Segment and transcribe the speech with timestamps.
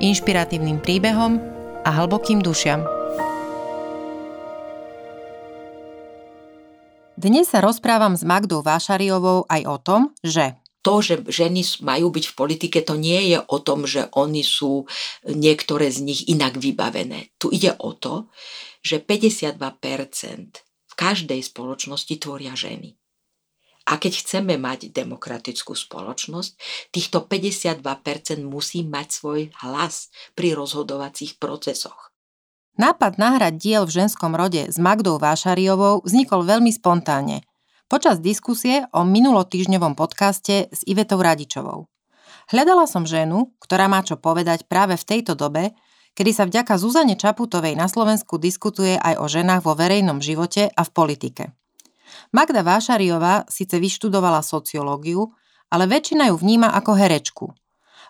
[0.00, 1.40] inšpiratívnym príbehom
[1.86, 2.84] a hlbokým dušiam.
[7.16, 12.24] Dnes sa rozprávam s Magdou Vášariovou aj o tom, že to, že ženy majú byť
[12.30, 14.86] v politike, to nie je o tom, že oni sú
[15.26, 17.34] niektoré z nich inak vybavené.
[17.42, 18.30] Tu ide o to,
[18.86, 19.58] že 52%
[20.62, 22.94] v každej spoločnosti tvoria ženy.
[23.86, 26.52] A keď chceme mať demokratickú spoločnosť,
[26.90, 27.80] týchto 52%
[28.42, 32.10] musí mať svoj hlas pri rozhodovacích procesoch.
[32.76, 37.40] Nápad nahrať diel v ženskom rode s Magdou Vášariovou vznikol veľmi spontánne.
[37.88, 41.88] Počas diskusie o minulotýžňovom podcaste s Ivetou Radičovou.
[42.52, 45.72] Hľadala som ženu, ktorá má čo povedať práve v tejto dobe,
[46.18, 50.82] kedy sa vďaka Zuzane Čaputovej na Slovensku diskutuje aj o ženách vo verejnom živote a
[50.84, 51.44] v politike.
[52.32, 55.32] Magda Vášariová síce vyštudovala sociológiu,
[55.72, 57.46] ale väčšina ju vníma ako herečku.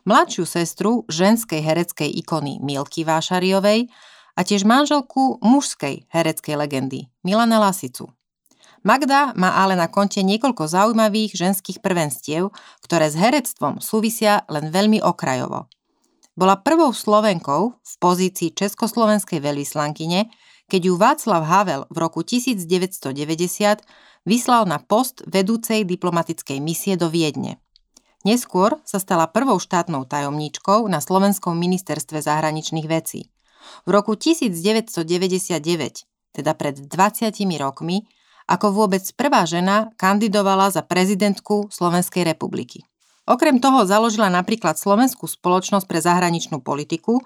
[0.06, 3.90] Mladšiu sestru ženskej hereckej ikony Milky Vášariovej
[4.36, 8.12] a tiež manželku mužskej hereckej legendy Milana Lasicu.
[8.86, 12.54] Magda má ale na konte niekoľko zaujímavých ženských prvenstiev,
[12.86, 15.66] ktoré s herectvom súvisia len veľmi okrajovo.
[16.38, 20.30] Bola prvou Slovenkou v pozícii československej veľvyslankyne,
[20.66, 23.82] keď ju Václav Havel v roku 1990
[24.26, 27.62] vyslal na post vedúcej diplomatickej misie do Viedne.
[28.26, 33.30] Neskôr sa stala prvou štátnou tajomníčkou na Slovenskom ministerstve zahraničných vecí.
[33.86, 35.62] V roku 1999,
[36.34, 37.30] teda pred 20
[37.62, 38.02] rokmi,
[38.50, 42.82] ako vôbec prvá žena kandidovala za prezidentku Slovenskej republiky.
[43.26, 47.22] Okrem toho založila napríklad Slovenskú spoločnosť pre zahraničnú politiku,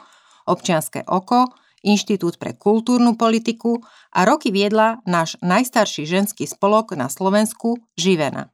[0.48, 3.80] občianské oko, Inštitút pre kultúrnu politiku
[4.12, 8.52] a roky viedla náš najstarší ženský spolok na Slovensku Živena.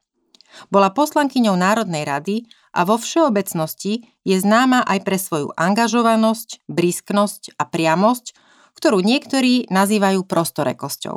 [0.71, 2.37] Bola poslankyňou Národnej rady
[2.73, 8.27] a vo všeobecnosti je známa aj pre svoju angažovanosť, brisknosť a priamosť,
[8.79, 11.17] ktorú niektorí nazývajú prostorekosťou.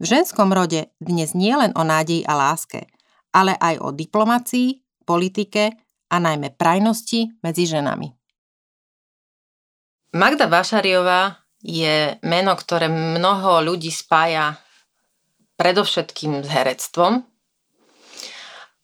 [0.00, 2.88] V ženskom rode dnes nie len o nádeji a láske,
[3.30, 5.76] ale aj o diplomácii, politike
[6.10, 8.19] a najmä prajnosti medzi ženami.
[10.10, 14.58] Magda Vašariová je meno, ktoré mnoho ľudí spája
[15.54, 17.22] predovšetkým s herectvom,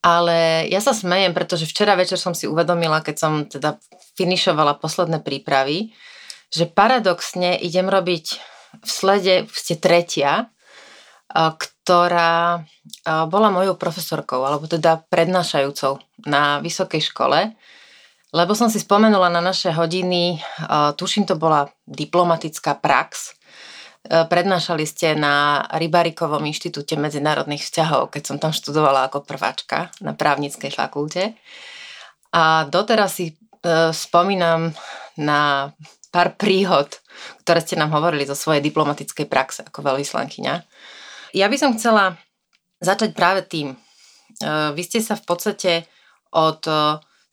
[0.06, 3.80] ale ja sa smejem, pretože včera večer som si uvedomila, keď som teda
[4.14, 5.90] finišovala posledné prípravy,
[6.46, 8.26] že paradoxne idem robiť
[8.86, 10.46] v slede, ste tretia,
[11.34, 12.62] ktorá
[13.26, 17.58] bola mojou profesorkou, alebo teda prednášajúcou na vysokej škole,
[18.34, 20.42] lebo som si spomenula na naše hodiny,
[20.98, 23.36] tuším to bola diplomatická prax,
[24.06, 30.14] E, prednášali ste na Rybarikovom inštitúte medzinárodných vzťahov, keď som tam študovala ako prváčka na
[30.14, 31.34] právnickej fakulte.
[32.30, 33.34] A doteraz si e,
[33.90, 34.70] spomínam
[35.18, 35.72] na
[36.14, 36.86] pár príhod,
[37.42, 40.54] ktoré ste nám hovorili zo svojej diplomatickej praxe ako veľvyslankyňa.
[41.34, 42.14] Ja by som chcela
[42.78, 43.74] začať práve tým.
[43.74, 43.76] E,
[44.70, 45.72] vy ste sa v podstate
[46.30, 46.62] od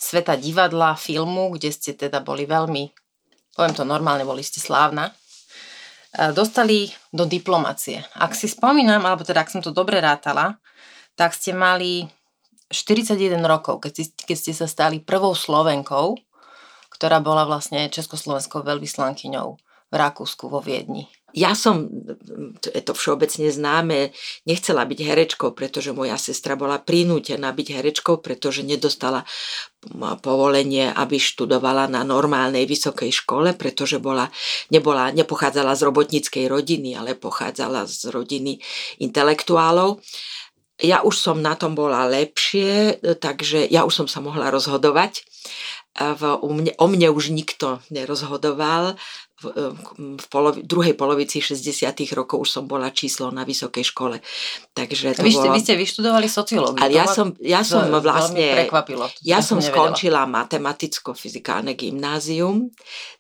[0.03, 2.91] sveta divadla, filmu, kde ste teda boli veľmi,
[3.55, 5.15] poviem to normálne, boli ste slávna,
[6.13, 8.05] E, dostali do diplomacie.
[8.13, 10.61] Ak si spomínam, alebo teda ak som to dobre rátala,
[11.17, 12.05] tak ste mali
[12.69, 16.17] 41 rokov, keď, si, keď ste sa stali prvou Slovenkou,
[16.93, 19.47] ktorá bola vlastne československou veľvyslankyňou
[19.89, 21.09] v Rakúsku vo Viedni.
[21.33, 21.89] Ja som,
[22.61, 24.13] je to všeobecne známe,
[24.45, 29.25] nechcela byť herečkou, pretože moja sestra bola prinútená byť herečkou, pretože nedostala
[30.21, 34.29] povolenie, aby študovala na normálnej vysokej škole, pretože bola,
[34.69, 38.61] nebola, nepochádzala z robotníckej rodiny, ale pochádzala z rodiny
[39.01, 40.05] intelektuálov.
[40.81, 45.25] Ja už som na tom bola lepšie, takže ja už som sa mohla rozhodovať.
[46.41, 48.97] O, mne, o mne už nikto nerozhodoval
[49.43, 54.17] v polovi, druhej polovici 60 rokov už som bola číslo na vysokej škole.
[54.71, 55.55] Takže to vy, ste, bolo...
[55.55, 56.81] vy ste vyštudovali sociológiu.
[56.81, 58.65] Ale ja som, ja som to vlastne...
[58.65, 62.71] Prekvapilo, ja som skončila matematicko-fyzikálne gymnázium.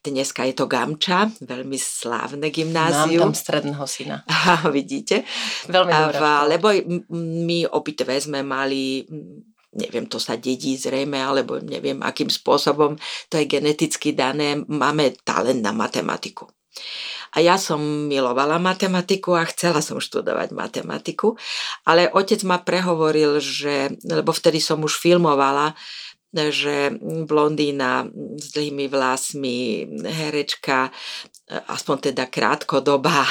[0.01, 3.29] Dneska je to Gamča, veľmi slávne gymnázium.
[3.29, 4.23] Mám tam stredného syna.
[4.31, 5.27] Aha, vidíte.
[5.67, 6.19] Veľmi dobré.
[6.47, 6.67] Lebo
[7.13, 9.03] my obidve sme mali
[9.75, 12.97] neviem, to sa dedí zrejme, alebo neviem, akým spôsobom
[13.29, 16.49] to je geneticky dané, máme talent na matematiku.
[17.33, 21.33] A ja som milovala matematiku a chcela som študovať matematiku,
[21.85, 25.73] ale otec ma prehovoril, že, lebo vtedy som už filmovala,
[26.33, 26.93] že
[27.29, 30.89] blondína s dlhými vlasmi, herečka,
[31.69, 33.25] aspoň teda krátkodobá,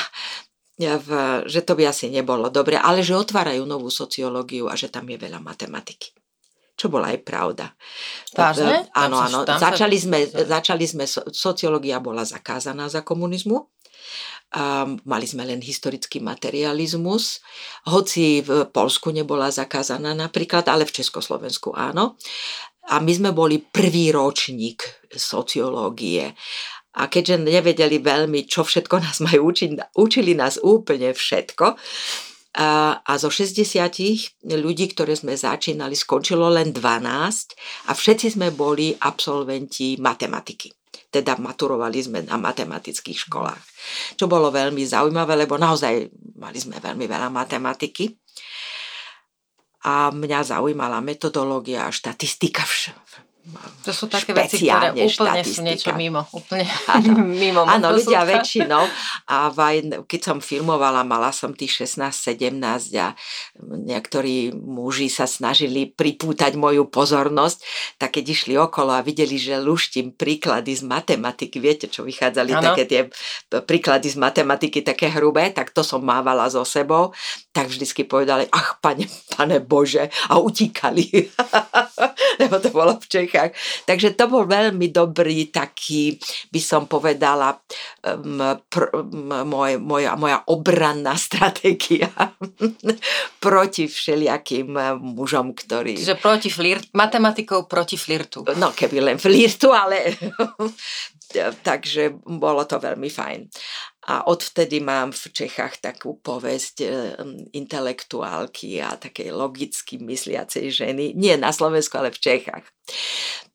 [0.78, 1.08] v,
[1.46, 5.18] že to by asi nebolo dobre, ale že otvárajú novú sociológiu a že tam je
[5.18, 6.21] veľa matematiky.
[6.72, 7.76] Čo bola aj pravda.
[8.32, 8.88] Vážne?
[8.96, 9.44] Áno, áno.
[9.44, 13.68] Začali sme, začali sme, sociológia bola zakázaná za komunizmu
[14.52, 17.40] a mali sme len historický materializmus,
[17.88, 22.20] hoci v Polsku nebola zakázaná napríklad, ale v Československu áno.
[22.92, 26.34] A my sme boli prvý ročník sociológie.
[26.92, 31.78] A keďže nevedeli veľmi, čo všetko nás majú učiť, učili nás úplne všetko.
[32.52, 33.64] A, a zo 60
[34.44, 40.68] ľudí, ktoré sme začínali, skončilo len 12 a všetci sme boli absolventi matematiky
[41.12, 43.60] teda maturovali sme na matematických školách.
[44.16, 46.08] Čo bolo veľmi zaujímavé, lebo naozaj
[46.40, 48.08] mali sme veľmi veľa matematiky.
[49.84, 52.64] A mňa zaujímala metodológia a štatistika.
[53.82, 55.50] To sú také veci, ktoré úplne štatistika.
[55.50, 56.22] sú niečo mimo.
[56.30, 58.86] Úplne áno, mimo áno ľudia väčšinou.
[59.26, 62.62] A vaj, keď som filmovala, mala som tých 16-17
[63.02, 63.18] a
[63.58, 67.58] niektorí muži sa snažili pripútať moju pozornosť,
[67.98, 72.62] tak keď išli okolo a videli, že luštím príklady z matematiky, viete, čo vychádzali ano.
[72.70, 73.02] také tie
[73.66, 77.10] príklady z matematiky také hrubé, tak to som mávala so sebou,
[77.52, 79.04] tak vždycky povedali, ach, pane,
[79.36, 81.04] pane Bože, a utíkali.
[82.40, 83.52] Lebo to bolo v Čech Čechách.
[83.84, 86.16] Takže to bol veľmi dobrý taký,
[86.48, 87.52] by som povedala,
[88.08, 92.08] um, pr, um, moja, moja, moja obranná stratégia
[93.36, 96.00] proti všelijakým mužom, ktorí...
[96.00, 98.44] Čiže proti flirt, matematikou proti flirtu.
[98.56, 100.16] No, keby len flirtu, ale
[101.68, 103.40] takže bolo to veľmi fajn.
[104.02, 106.86] A odvtedy mám v Čechách takú povesť e,
[107.54, 111.04] intelektuálky a takej logicky mysliacej ženy.
[111.14, 112.66] Nie na Slovensku, ale v Čechách.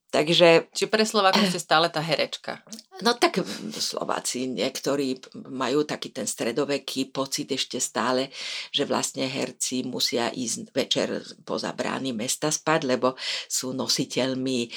[0.08, 0.72] Takže...
[0.72, 2.64] Či pre Slovákov ste stále tá herečka?
[3.04, 3.44] No tak
[3.76, 5.20] Slováci niektorí
[5.52, 8.32] majú taký ten stredoveký pocit ešte stále,
[8.72, 14.72] že vlastne herci musia ísť večer poza brány mesta spať, lebo sú nositeľmi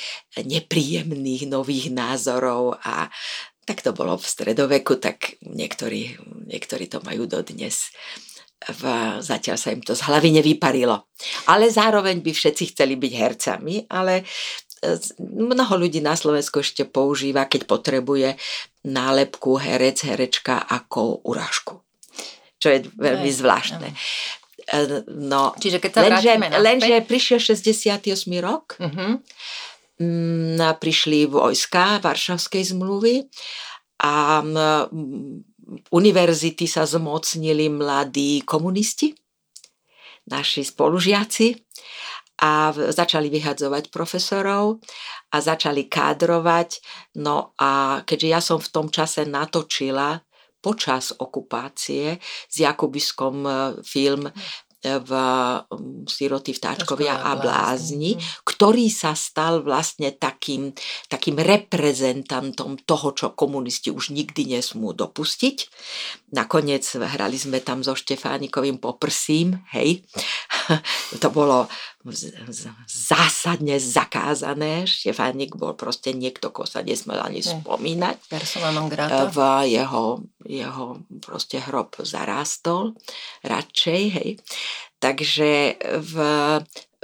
[0.44, 3.06] nepríjemných nových názorov a
[3.70, 6.18] tak to bolo v stredoveku, tak niektorí,
[6.50, 7.94] niektorí to majú dodnes.
[8.66, 8.82] V,
[9.22, 11.06] zatiaľ sa im to z hlavy nevyparilo.
[11.46, 14.26] Ale zároveň by všetci chceli byť hercami, ale
[14.82, 18.34] e, mnoho ľudí na Slovensku ešte používa, keď potrebuje
[18.90, 21.78] nálepku herec, herečka ako urážku.
[22.58, 23.86] Čo je veľmi zvláštne.
[23.86, 28.02] E, no, Čiže keď sa lenže, lenže prišiel 68.
[28.42, 29.22] rok, uh-huh
[30.80, 33.28] prišli vojska Varšavskej zmluvy
[34.00, 34.40] a
[35.92, 39.12] univerzity sa zmocnili mladí komunisti,
[40.26, 41.52] naši spolužiaci
[42.40, 44.80] a začali vyhadzovať profesorov
[45.30, 46.80] a začali kádrovať.
[47.20, 50.24] No a keďže ja som v tom čase natočila
[50.60, 54.28] počas okupácie s Jakubiskom e, film
[54.80, 58.22] v um, Siroty, Vtáčkovia a blázni, mhm.
[58.48, 60.72] ktorý sa stal vlastne takým,
[61.12, 65.56] takým reprezentantom toho, čo komunisti už nikdy nesmú dopustiť.
[66.32, 70.00] Nakoniec hrali sme tam so Štefánikovým poprsím, hej.
[71.22, 71.68] to bolo
[72.88, 74.88] zásadne zakázané.
[74.88, 78.16] Štefánik bol proste niekto, koho sa nesmel ani spomínať.
[79.28, 79.38] V
[79.68, 80.86] jeho, jeho
[81.20, 82.96] proste hrob zarástol
[83.44, 84.30] radšej, hej.
[84.96, 86.14] Takže v,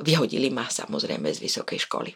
[0.00, 2.10] vyhodili ma samozrejme z vysokej školy.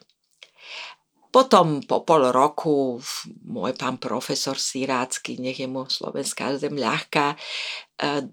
[1.31, 2.99] Potom po pol roku
[3.47, 7.37] môj pán profesor Sirácky, nech je mu slovenská zem ľahká, e,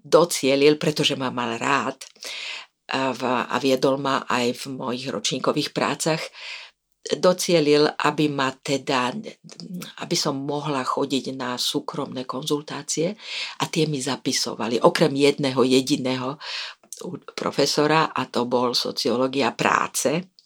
[0.03, 2.03] docielil, pretože ma mal rád,
[2.89, 6.25] a viedol ma aj v mojich ročníkových prácach,
[7.17, 9.17] docielil, aby ma teda,
[10.05, 13.17] aby som mohla chodiť na súkromné konzultácie
[13.61, 14.83] a tie mi zapisovali.
[14.85, 16.37] Okrem jedného jediného
[17.33, 20.37] profesora a to bol sociológia práce.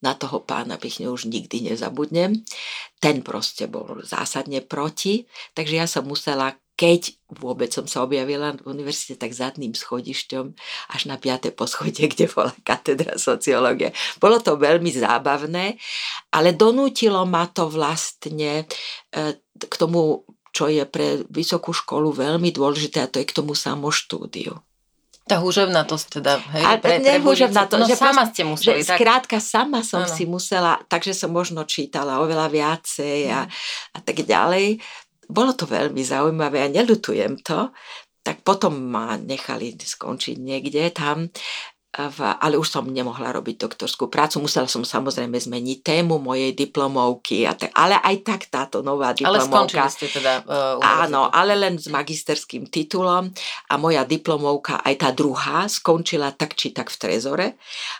[0.00, 2.32] Na toho pána Pichne už nikdy nezabudnem.
[2.96, 8.64] Ten proste bol zásadne proti, takže ja som musela keď vôbec som sa objavila v
[8.64, 10.44] univerzite, tak zadným schodišťom
[10.96, 11.52] až na 5.
[11.52, 13.92] poschodie, kde bola katedra sociológie.
[14.16, 15.76] Bolo to veľmi zábavné,
[16.32, 19.24] ale donútilo ma to vlastne e,
[19.60, 20.24] k tomu,
[20.56, 24.56] čo je pre vysokú školu veľmi dôležité a to je k tomu samoštúdiu.
[25.28, 26.64] Tá húževnatosť teda, hej?
[26.64, 27.78] A pre, pre húževnatosť.
[27.78, 28.82] No že sama ste museli.
[28.82, 28.98] Že tak...
[28.98, 30.10] Skrátka, sama som ano.
[30.10, 33.46] si musela, takže som možno čítala oveľa viacej a,
[33.94, 34.82] a tak ďalej.
[35.30, 37.70] Bolo to veľmi zaujímavé a nelutujem to.
[38.20, 41.32] Tak potom ma nechali skončiť niekde tam
[41.90, 44.38] v, ale už som nemohla robiť doktorskú prácu.
[44.38, 49.90] Musela som samozrejme zmeniť tému mojej diplomovky, a tak, ale aj tak táto nová diplomovka.
[49.90, 53.34] Ale ste teda uh, Áno, ale len s magisterským titulom
[53.66, 57.48] a moja diplomovka, aj tá druhá, skončila tak či tak v Trezore.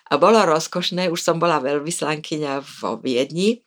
[0.06, 3.58] A bolo rozkošné, už som bola veľvyslankyňa vo Viedni,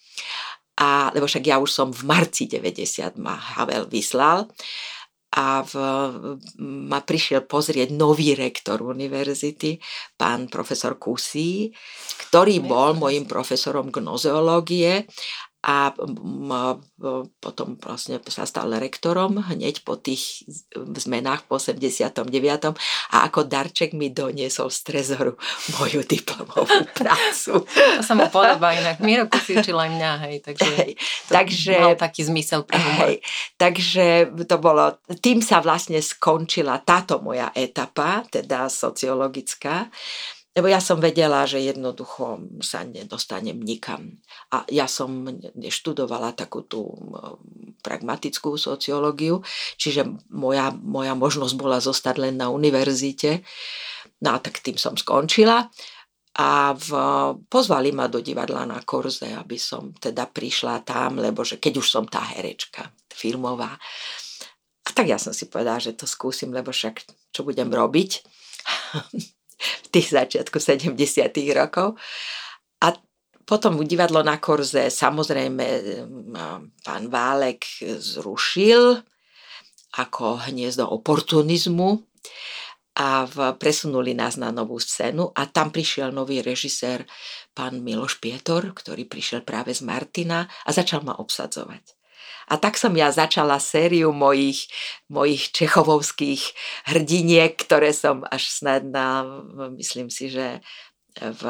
[0.84, 4.52] a, lebo však ja už som v marci 90 ma Havel vyslal
[5.34, 5.74] a v,
[6.62, 9.82] ma prišiel pozrieť nový rektor univerzity,
[10.14, 11.74] pán profesor Kusí,
[12.28, 15.10] ktorý bol môjim profesorom gnozeológie
[15.64, 15.96] a
[17.40, 20.44] potom vlastne sa stal rektorom hneď po tých
[20.76, 22.28] zmenách po 89.
[23.16, 25.40] a ako darček mi doniesol z trezoru
[25.80, 27.64] moju diplomovú prácu.
[27.64, 29.00] To sa mu podobá inak.
[29.00, 30.92] Miro si učil aj mňa, hej, takže hej,
[31.32, 33.08] takže, mal taký zmysel pre humor.
[33.08, 33.16] Hej,
[33.56, 34.06] takže
[34.44, 39.88] to bolo, tým sa vlastne skončila táto moja etapa, teda sociologická.
[40.54, 44.22] Lebo ja som vedela, že jednoducho sa nedostanem nikam.
[44.54, 45.26] A ja som
[45.58, 46.94] študovala takú tú
[47.82, 49.42] pragmatickú sociológiu,
[49.82, 53.42] čiže moja, moja možnosť bola zostať len na univerzite.
[54.22, 55.74] No a tak tým som skončila.
[56.34, 56.90] A v,
[57.50, 61.88] pozvali ma do divadla na Korze, aby som teda prišla tam, lebo že keď už
[61.90, 63.78] som tá herečka filmová.
[64.86, 68.12] A tak ja som si povedala, že to skúsim, lebo však čo budem robiť.
[69.84, 70.96] v tých začiatku 70
[71.56, 71.96] rokov.
[72.84, 72.88] A
[73.44, 75.66] potom divadlo na Korze samozrejme
[76.84, 77.66] pán Válek
[78.00, 79.04] zrušil
[79.94, 82.02] ako hniezdo oportunizmu
[82.94, 87.10] a v, presunuli nás na novú scénu a tam prišiel nový režisér,
[87.58, 92.03] pán Miloš Pietor, ktorý prišiel práve z Martina a začal ma obsadzovať.
[92.52, 94.68] A tak som ja začala sériu mojich,
[95.08, 96.42] mojich čechovovských
[96.90, 99.24] hrdiniek, ktoré som až snad na,
[99.78, 100.60] myslím si, že
[101.20, 101.44] v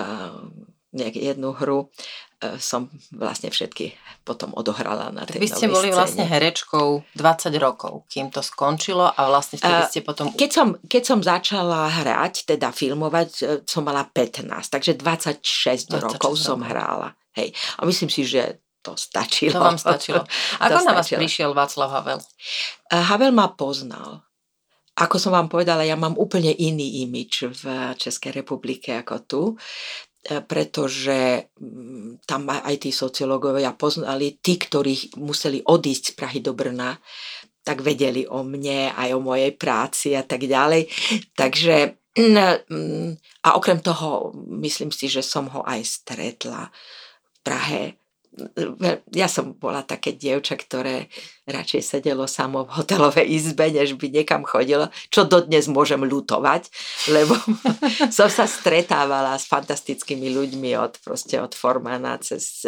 [0.93, 1.89] jednu hru
[2.37, 5.97] e, som vlastne všetky potom odohrala na tej Vy ste boli scéne.
[5.97, 10.29] vlastne herečkou 20 rokov, kým to skončilo a vlastne vtedy ste potom...
[10.37, 15.97] Keď som, keď som začala hrať, teda filmovať, e, som mala 15, takže 26, 26
[15.97, 17.17] rokov som hrála.
[17.33, 17.57] Hej.
[17.81, 19.57] A myslím si, že to stačilo.
[19.57, 20.27] To vám stačilo.
[20.63, 22.19] Ako to na vás prišiel Václav Havel?
[22.91, 24.21] Havel ma poznal.
[24.93, 27.63] Ako som vám povedala, ja mám úplne iný imič v
[27.97, 35.65] Českej republike ako tu, e, pretože mm, tam aj tí sociológovia poznali, tí, ktorí museli
[35.65, 36.93] odísť z Prahy do Brna,
[37.65, 40.85] tak vedeli o mne, aj o mojej práci a tak ďalej.
[41.33, 43.09] Takže mm, mm,
[43.49, 44.29] a okrem toho,
[44.61, 48.02] myslím si, že som ho aj stretla v Prahe
[49.13, 51.09] ja som bola také dievča, ktoré
[51.43, 56.71] radšej sedelo samo v hotelovej izbe, než by niekam chodilo, čo dodnes môžem lutovať,
[57.11, 57.35] lebo
[58.15, 62.63] som sa stretávala s fantastickými ľuďmi od, proste od Formana cez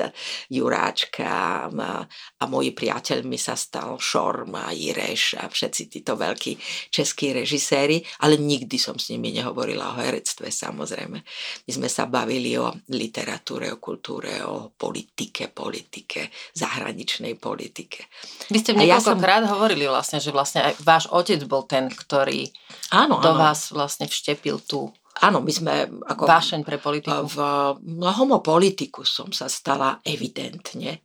[0.52, 6.60] Juráčka a, a moji priateľmi sa stal Šorm a Ireš a všetci títo veľkí
[6.92, 11.18] českí režiséri, ale nikdy som s nimi nehovorila o herectve, samozrejme.
[11.64, 18.12] My sme sa bavili o literatúre, o kultúre, o politike, politike, zahraničnej politike.
[18.52, 19.54] Vy ste niekoľkokrát ja som...
[19.54, 22.50] hovorili vlastne, že vlastne aj váš otec bol ten, ktorý
[22.90, 23.40] áno, do áno.
[23.40, 24.90] vás vlastne vštepil tú
[25.24, 26.28] Áno, my sme ako...
[26.28, 27.24] Vášeň pre politiku.
[27.24, 27.40] V
[27.88, 31.00] no, homopolitiku som sa stala evidentne.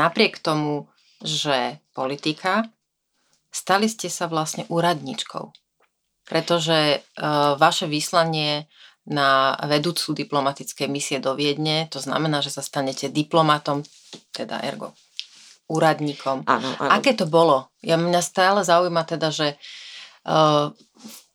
[0.00, 0.88] Napriek tomu,
[1.20, 2.64] že politika,
[3.52, 5.52] stali ste sa vlastne úradničkou.
[6.24, 8.64] Pretože uh, vaše vyslanie
[9.04, 13.84] na vedúcu diplomatickej misie do Viedne, to znamená, že sa stanete diplomatom,
[14.32, 14.96] teda ergo
[15.70, 16.42] úradníkom.
[16.44, 16.90] Áno, áno.
[16.90, 17.70] Aké to bolo?
[17.80, 19.54] Ja mňa stále zaujíma teda, že
[20.26, 20.74] uh,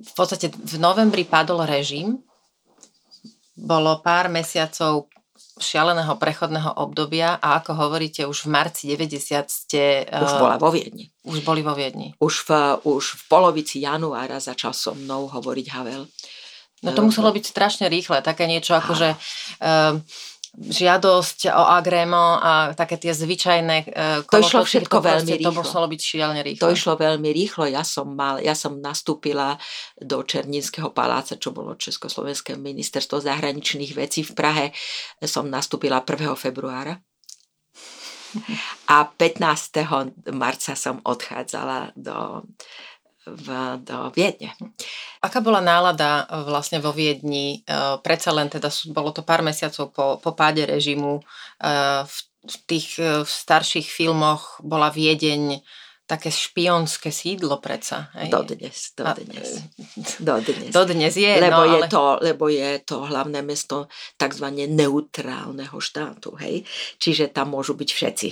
[0.03, 2.19] v podstate v novembri padol režim,
[3.55, 5.07] bolo pár mesiacov
[5.55, 10.03] šialeného prechodného obdobia a ako hovoríte, už v marci 90 ste...
[10.11, 11.07] Uh, už bola vo Viedni.
[11.23, 12.11] Už boli vo Viedni.
[12.19, 12.49] Už v,
[12.83, 16.03] už v polovici januára začal so mnou hovoriť Havel.
[16.83, 19.97] No to muselo byť strašne rýchle, také niečo ako, že uh,
[20.55, 25.51] žiadosť o agremo a také tie zvyčajné uh, To išlo všetko to veľmi rýchlo.
[25.51, 26.63] To muselo byť šialne rýchlo.
[26.63, 27.63] To išlo veľmi rýchlo.
[27.67, 29.59] Ja som, mal, ja som nastúpila
[29.99, 34.65] do Černínskeho paláca, čo bolo Československé ministerstvo zahraničných vecí v Prahe.
[35.19, 36.31] Som nastúpila 1.
[36.39, 36.95] februára.
[38.91, 40.31] A 15.
[40.35, 42.43] marca som odchádzala do
[43.25, 43.47] v,
[43.81, 44.53] do Viedne.
[45.21, 47.61] Aká bola nálada e, vlastne vo Viedni?
[47.65, 51.19] E, predsa len teda bolo to pár mesiacov po, po páde režimu.
[51.19, 51.21] E,
[52.05, 52.15] v,
[52.45, 55.65] v tých starších filmoch bola Viedeň
[56.05, 58.13] také špionské sídlo predsa.
[58.13, 58.29] Hej.
[58.29, 59.49] Dodnes, dodnes.
[60.21, 60.69] Dodnes.
[60.69, 61.87] Dodnes je, lebo, no, je ale...
[61.89, 64.45] to, lebo je to hlavné mesto tzv.
[64.53, 66.37] neutrálneho štátu.
[66.37, 66.61] Hej?
[67.01, 68.29] Čiže tam môžu byť všetci.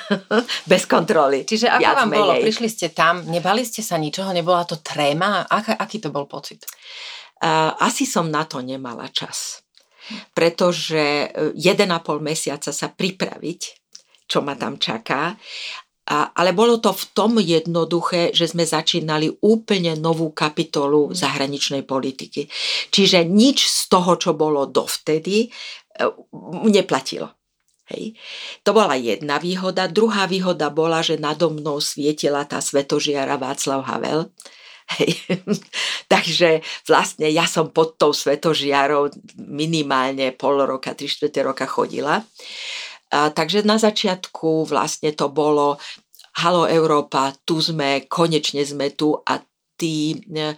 [0.72, 1.48] Bez kontroly.
[1.48, 2.20] Čiže ako vám menej.
[2.20, 2.32] bolo?
[2.44, 5.48] Prišli ste tam, nebali ste sa ničoho, nebola to tréma?
[5.48, 6.68] Ak, aký to bol pocit?
[7.40, 9.64] Uh, asi som na to nemala čas.
[10.36, 11.56] Pretože 1,5
[12.20, 13.80] mesiaca sa pripraviť
[14.28, 15.32] čo ma tam čaká
[16.08, 22.48] a, ale bolo to v tom jednoduché, že sme začínali úplne novú kapitolu zahraničnej politiky.
[22.88, 25.48] Čiže nič z toho, čo bolo dovtedy, e,
[26.64, 27.28] neplatilo.
[27.92, 28.16] Hej.
[28.64, 29.88] To bola jedna výhoda.
[29.88, 34.28] Druhá výhoda bola, že nado mnou svietila tá svetožiara Václav Havel.
[34.96, 35.12] Hej.
[36.12, 42.24] Takže vlastne ja som pod tou svetožiarou minimálne pol roka, tri štvrte roka chodila.
[43.08, 45.80] Takže na začiatku vlastne to bolo
[46.38, 49.16] Halo Európa, tu sme, konečne sme tu.
[49.26, 49.42] A
[49.74, 50.54] tí, e,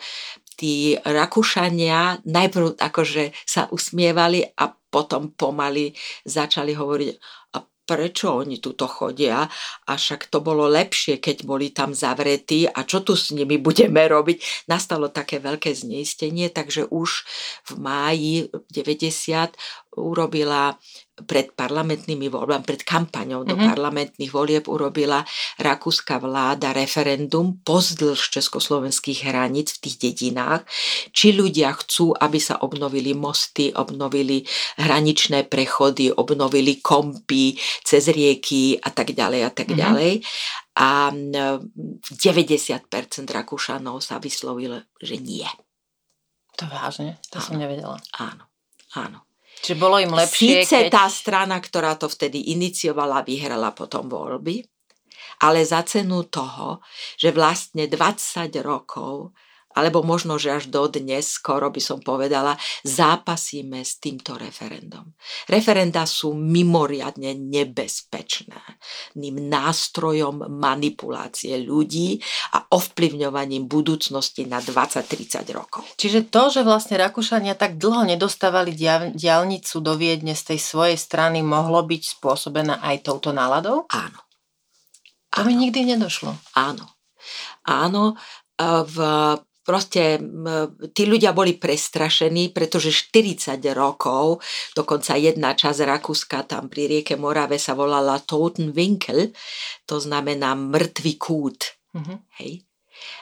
[0.59, 5.95] tí Rakúšania najprv akože sa usmievali a potom pomaly
[6.27, 7.09] začali hovoriť,
[7.57, 9.43] a prečo oni tuto chodia?
[9.91, 12.71] A však to bolo lepšie, keď boli tam zavretí.
[12.71, 14.69] A čo tu s nimi budeme robiť.
[14.71, 17.27] Nastalo také veľké zneistenie, takže už
[17.67, 18.35] v máji
[18.71, 19.59] 90
[19.99, 20.71] urobila
[21.27, 23.71] pred parlamentnými voľbami, pred kampaňou do mm-hmm.
[23.75, 25.21] parlamentných volieb urobila
[25.61, 30.65] rakúska vláda referendum pozdĺž československých hraníc v tých dedinách,
[31.13, 34.47] či ľudia chcú, aby sa obnovili mosty, obnovili
[34.81, 39.83] hraničné prechody, obnovili kompy cez rieky a tak ďalej a tak mm-hmm.
[39.83, 40.13] ďalej.
[40.81, 42.89] A 90%
[43.29, 45.45] Rakúšanov sa vyslovilo, že nie.
[46.57, 47.21] To vážne?
[47.35, 47.45] To áno.
[47.45, 47.99] som nevedela.
[48.17, 48.49] Áno,
[48.97, 49.30] áno.
[49.61, 50.93] Čiže bolo im lepšie, Sice keď...
[50.93, 54.65] tá strana, ktorá to vtedy iniciovala, vyhrala potom voľby,
[55.45, 56.81] ale za cenu toho,
[57.21, 59.37] že vlastne 20 rokov
[59.71, 65.15] alebo možno, že až do dnes, skoro by som povedala, zápasíme s týmto referendum.
[65.47, 68.59] Referenda sú mimoriadne nebezpečné
[69.19, 72.19] ním nástrojom manipulácie ľudí
[72.55, 75.87] a ovplyvňovaním budúcnosti na 20-30 rokov.
[75.95, 78.75] Čiže to, že vlastne Rakúšania tak dlho nedostávali
[79.15, 83.87] diálnicu do Viedne z tej svojej strany, mohlo byť spôsobené aj touto náladou?
[83.91, 84.19] Áno.
[85.31, 86.35] To mi nikdy nedošlo.
[86.59, 86.91] Áno.
[87.63, 88.19] Áno,
[88.59, 88.97] v
[89.71, 90.19] proste
[90.91, 94.43] tí ľudia boli prestrašení, pretože 40 rokov,
[94.75, 99.31] dokonca jedna časť Rakúska tam pri rieke Morave sa volala Totenwinkel,
[99.87, 101.79] to znamená mŕtvý kút.
[101.95, 102.19] Mm-hmm.
[102.43, 102.67] Hej?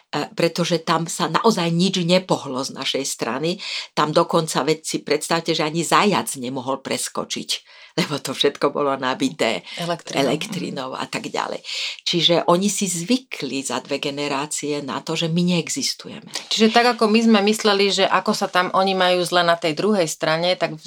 [0.09, 3.61] E, pretože tam sa naozaj nič nepohlo z našej strany.
[3.93, 7.51] Tam dokonca, veď si predstavte, že ani zajac nemohol preskočiť
[7.99, 10.23] lebo to všetko bolo nabité elektrinou.
[10.23, 11.59] elektrinou a tak ďalej.
[12.07, 16.31] Čiže oni si zvykli za dve generácie na to, že my neexistujeme.
[16.47, 19.75] Čiže tak ako my sme mysleli, že ako sa tam oni majú zle na tej
[19.75, 20.79] druhej strane, tak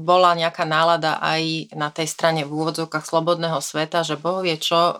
[0.00, 4.78] bola nejaká nálada aj na tej strane v úvodzovkách slobodného sveta, že Boh vie čo,
[4.78, 4.94] e,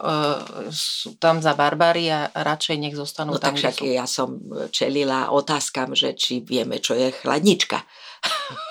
[0.75, 4.41] sú tam za barbári a radšej nech zostanú no, tam, tak však ja som
[4.75, 7.79] čelila otázkam, že či vieme, čo je chladnička.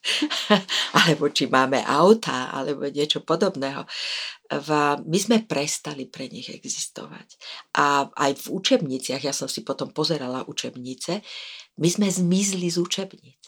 [1.00, 3.84] alebo či máme auta, alebo niečo podobného.
[5.06, 7.36] My sme prestali pre nich existovať.
[7.76, 11.20] A aj v učebniciach, ja som si potom pozerala učebnice,
[11.78, 13.42] my sme zmizli z učebníc.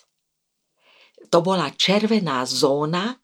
[1.32, 3.16] To bola červená zóna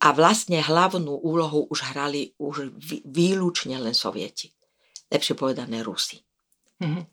[0.00, 2.72] a vlastne hlavnú úlohu už hrali už
[3.04, 4.48] výlučne len sovieti.
[5.10, 6.22] Lepšie povedané Rusi.
[6.80, 7.04] Mm-hmm.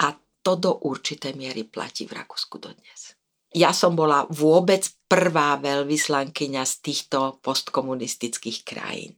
[0.00, 0.06] A
[0.40, 3.18] to do určitej miery platí v Rakúsku dodnes
[3.54, 9.16] ja som bola vôbec prvá veľvyslankyňa z týchto postkomunistických krajín.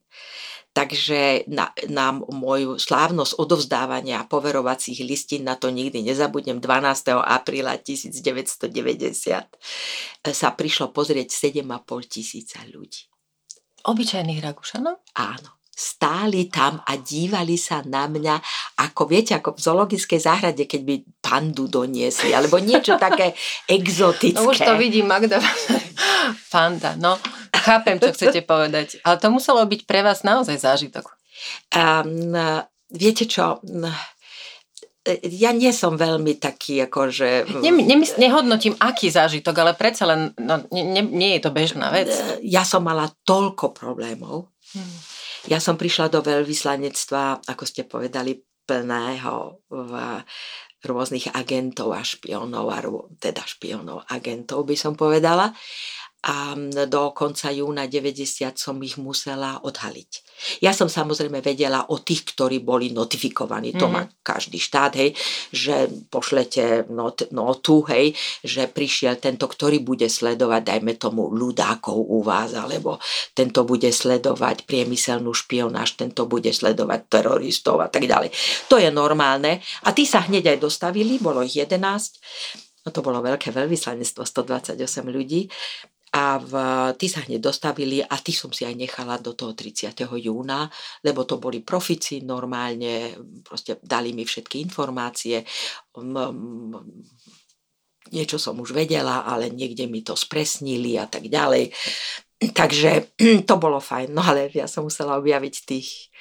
[0.76, 7.16] Takže na, na moju slávnosť odovzdávania poverovacích listín, na to nikdy nezabudnem, 12.
[7.16, 8.68] apríla 1990
[10.20, 13.08] sa prišlo pozrieť 7,5 tisíca ľudí.
[13.88, 15.00] Obyčajných Rakúšanov?
[15.16, 18.40] Áno stáli tam a dívali sa na mňa,
[18.80, 23.36] ako viete, ako v zoologickej záhrade, keď by pandu doniesli, alebo niečo také
[23.68, 24.40] exotické.
[24.40, 25.36] No už to vidím, Magda.
[26.52, 27.20] Panda, no.
[27.52, 29.04] Chápem, čo chcete povedať.
[29.04, 31.12] Ale to muselo byť pre vás naozaj zážitok.
[31.76, 32.32] Um,
[32.88, 33.60] viete čo,
[35.22, 37.60] ja nie som veľmi taký, akože...
[37.60, 42.10] Ne, nemysl, nehodnotím, aký zážitok, ale predsa len no, nie, nie je to bežná vec.
[42.40, 44.50] Ja som mala toľko problémov.
[44.72, 45.15] Hmm
[45.46, 49.92] ja som prišla do veľvyslanectva, ako ste povedali, plného v
[50.82, 52.82] rôznych agentov a špionov, a
[53.18, 55.50] teda špionov, agentov by som povedala
[56.26, 56.58] a
[56.90, 60.26] do konca júna 90 som ich musela odhaliť.
[60.58, 63.70] Ja som samozrejme vedela o tých, ktorí boli notifikovaní.
[63.70, 63.82] Mm-hmm.
[63.82, 64.10] To má mhm.
[64.26, 65.14] každý štát, hej,
[65.54, 68.10] že pošlete not, notu, hej,
[68.42, 72.98] že prišiel tento, ktorý bude sledovať, dajme tomu, ľudákov u vás, alebo
[73.30, 78.34] tento bude sledovať priemyselnú špionáž, tento bude sledovať teroristov a tak ďalej.
[78.66, 79.62] To je normálne.
[79.86, 81.78] A tí sa hneď aj dostavili, bolo ich 11.
[82.82, 85.50] No to bolo veľké veľvyslanectvo, 128 ľudí
[86.14, 86.52] a v,
[86.96, 89.90] tí sa hneď dostavili a tí som si aj nechala do toho 30.
[90.22, 90.70] júna,
[91.02, 95.42] lebo to boli profici normálne, proste dali mi všetky informácie,
[98.10, 101.74] niečo som už vedela, ale niekde mi to spresnili a tak ďalej.
[102.54, 103.16] Takže
[103.48, 106.12] to bolo fajn, no ale ja som musela objaviť tých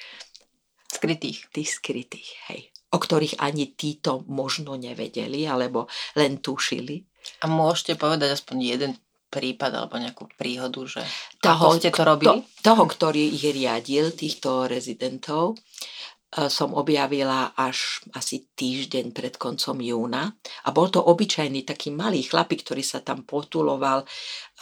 [0.90, 1.52] skrytých.
[1.52, 2.60] Tých skrytých, hej.
[2.94, 7.02] O ktorých ani títo možno nevedeli, alebo len tušili.
[7.42, 8.92] A môžete povedať aspoň jeden
[9.36, 11.02] prípad alebo nejakú príhodu, že
[11.44, 12.40] toho, ako ste to robili?
[12.40, 19.76] To, toho, ktorý ich riadil, týchto rezidentov, e, som objavila až asi týždeň pred koncom
[19.76, 20.32] júna.
[20.64, 24.08] A bol to obyčajný taký malý chlapík, ktorý sa tam potuloval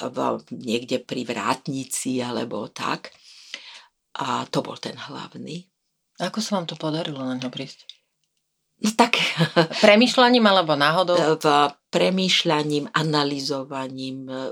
[0.02, 0.16] v,
[0.50, 3.14] niekde pri vrátnici alebo tak.
[4.18, 5.70] A to bol ten hlavný.
[6.18, 7.93] Ako sa vám to podarilo na ňo prísť?
[8.92, 9.16] Tak...
[9.85, 11.16] Premýšľaním alebo náhodou?
[11.40, 11.47] V
[11.94, 14.51] premýšľaním, analyzovaním e,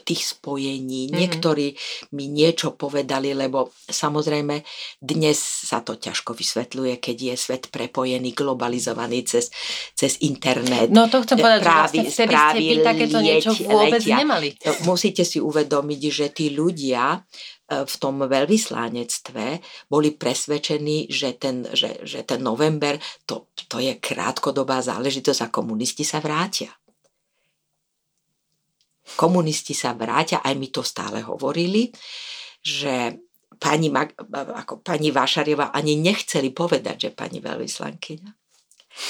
[0.00, 1.12] tých spojení.
[1.12, 1.20] Mm-hmm.
[1.20, 1.76] Niektorí
[2.16, 4.64] mi niečo povedali, lebo samozrejme
[4.96, 5.36] dnes
[5.68, 9.52] sa to ťažko vysvetľuje, keď je svet prepojený, globalizovaný cez,
[9.92, 10.88] cez internet.
[10.88, 14.16] No to chcem povedať, právy, že vlastne vtedy ste vy takéto niečo vôbec letia.
[14.16, 14.48] nemali.
[14.88, 17.20] Musíte si uvedomiť, že tí ľudia
[17.68, 19.60] v tom veľvyslanectve
[19.92, 22.96] boli presvedčení, že ten, že, že ten november
[23.28, 26.72] to, to je krátkodobá záležitosť a komunisti sa vrátia.
[29.20, 31.92] Komunisti sa vrátia, aj mi to stále hovorili,
[32.64, 33.20] že
[33.60, 38.30] pani, ako pani Vášarieva ani nechceli povedať, že pani veľvyslankyňa,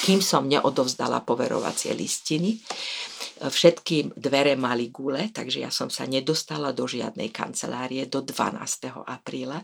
[0.05, 2.61] kým som neodovzdala poverovacie listiny,
[3.39, 8.91] Všetky dvere mali gule, takže ja som sa nedostala do žiadnej kancelárie do 12.
[9.07, 9.63] apríla.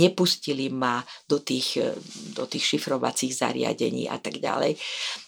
[0.00, 1.84] Nepustili ma do tých,
[2.32, 4.80] do tých šifrovacích zariadení a tak ďalej.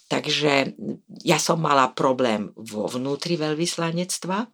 [0.09, 0.72] Takže
[1.20, 4.48] ja som mala problém vo vnútri veľvyslanectva,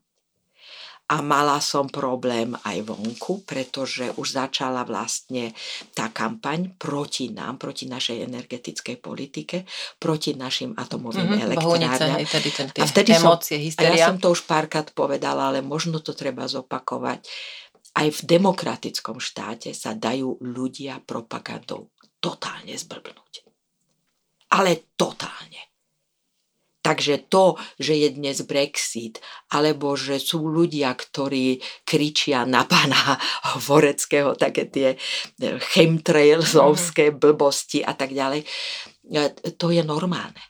[1.08, 5.56] a mala som problém aj vonku, pretože už začala vlastne
[5.96, 9.64] tá kampaň proti nám, proti našej energetickej politike,
[9.96, 12.20] proti našim atomovým mm-hmm, elektrárňam.
[12.76, 13.96] A vtedy emócie, som, hysteria.
[13.96, 17.24] a ja som to už párkrát povedala, ale možno to treba zopakovať.
[17.96, 21.88] Aj v demokratickom štáte sa dajú ľudia propagandou
[22.20, 23.48] totálne zblbnúť.
[24.52, 25.67] Ale totálne.
[26.88, 29.20] Takže to, že je dnes Brexit,
[29.52, 33.20] alebo že sú ľudia, ktorí kričia na pána
[33.68, 37.16] Voreckého, také tie e, chemtrailsovské mhm.
[37.20, 39.20] blbosti a tak ďalej, e,
[39.60, 40.40] to je normálne.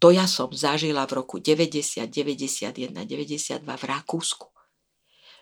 [0.00, 4.48] To ja som zažila v roku 90, 91, 92 v Rakúsku.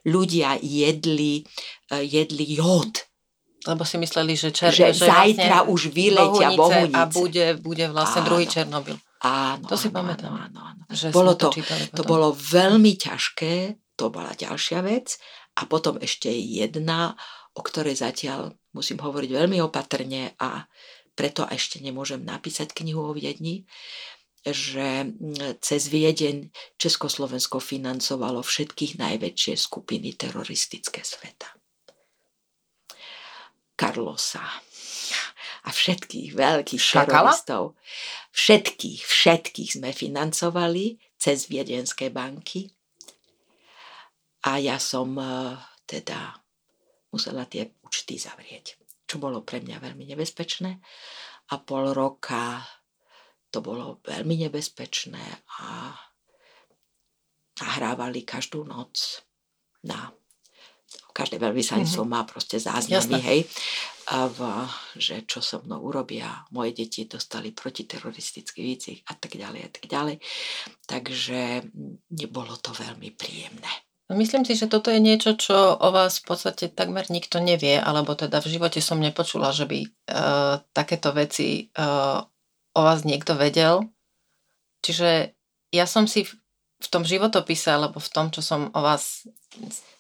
[0.03, 1.47] Ľudia jedli,
[1.87, 3.07] e, jedli jód
[3.63, 6.99] lebo si mysleli, že, čer, že, že zajtra vlastne už vyletia bohunice.
[6.99, 8.29] A bude, bude vlastne Áno.
[8.35, 8.99] druhý Černobyl.
[9.23, 10.35] Áno, to si áno, pamätám.
[10.35, 10.83] Áno, áno.
[10.91, 15.15] Že bolo to, to, to bolo veľmi ťažké, to bola ďalšia vec.
[15.63, 17.15] A potom ešte jedna,
[17.55, 20.67] o ktorej zatiaľ musím hovoriť veľmi opatrne a
[21.13, 23.69] preto ešte nemôžem napísať knihu o Viedni,
[24.43, 31.47] že mm, cez Viedeň Československo financovalo všetkých najväčšie skupiny teroristické sveta.
[33.79, 34.43] Carlosa,
[35.67, 37.33] a všetkých veľkých Šakala?
[37.33, 37.79] teroristov.
[38.33, 42.73] Všetkých, všetkých sme financovali cez viedenské banky.
[44.49, 46.35] A ja som e, teda
[47.15, 50.83] musela tie účty zavrieť, čo bolo pre mňa veľmi nebezpečné.
[51.53, 52.65] A pol roka
[53.53, 55.21] to bolo veľmi nebezpečné
[55.61, 55.93] a
[57.61, 59.21] nahrávali každú noc
[59.85, 60.09] na
[61.13, 62.19] každé veľvyslanectvo mm-hmm.
[62.19, 63.29] má proste záznamy, Jasne.
[63.29, 63.41] hej,
[64.11, 64.41] a v,
[64.99, 69.85] že čo so mnou urobia, moje deti dostali protiteroristický výcvik a tak ďalej a tak
[69.87, 70.17] ďalej.
[70.91, 71.71] Takže
[72.11, 73.71] nebolo to veľmi príjemné.
[74.11, 77.79] No, myslím si, že toto je niečo, čo o vás v podstate takmer nikto nevie,
[77.79, 82.21] alebo teda v živote som nepočula, že by uh, takéto veci uh,
[82.75, 83.87] o vás niekto vedel.
[84.83, 85.33] Čiže
[85.73, 86.27] ja som si
[86.83, 89.23] v, tom životopise, alebo v tom, čo som o vás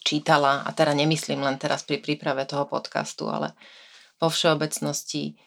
[0.03, 3.55] čítala, a teda nemyslím len teraz pri príprave toho podcastu, ale
[4.18, 5.38] vo všeobecnosti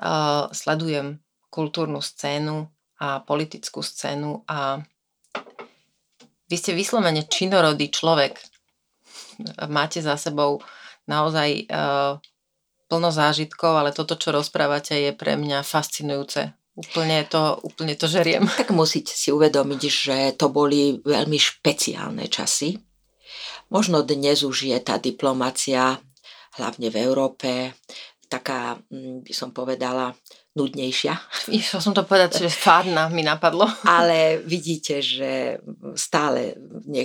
[0.00, 1.16] uh, sledujem
[1.48, 2.68] kultúrnu scénu
[3.00, 4.80] a politickú scénu a
[6.48, 8.36] vy ste vyslovene činorodý človek.
[9.72, 10.60] Máte za sebou
[11.08, 12.20] naozaj uh,
[12.92, 16.52] plno zážitkov, ale toto, čo rozprávate, je pre mňa fascinujúce.
[16.72, 18.48] Úplne to, úplne to žeriem.
[18.48, 22.80] Tak musíte si uvedomiť, že to boli veľmi špeciálne časy.
[23.68, 26.00] Možno dnes už je tá diplomácia,
[26.60, 27.72] hlavne v Európe,
[28.28, 30.12] taká, mm, by som povedala,
[30.52, 31.14] nudnejšia.
[31.60, 33.64] Išla som to povedať, že fádna mi napadlo.
[33.88, 35.58] Ale vidíte, že
[35.96, 36.56] stále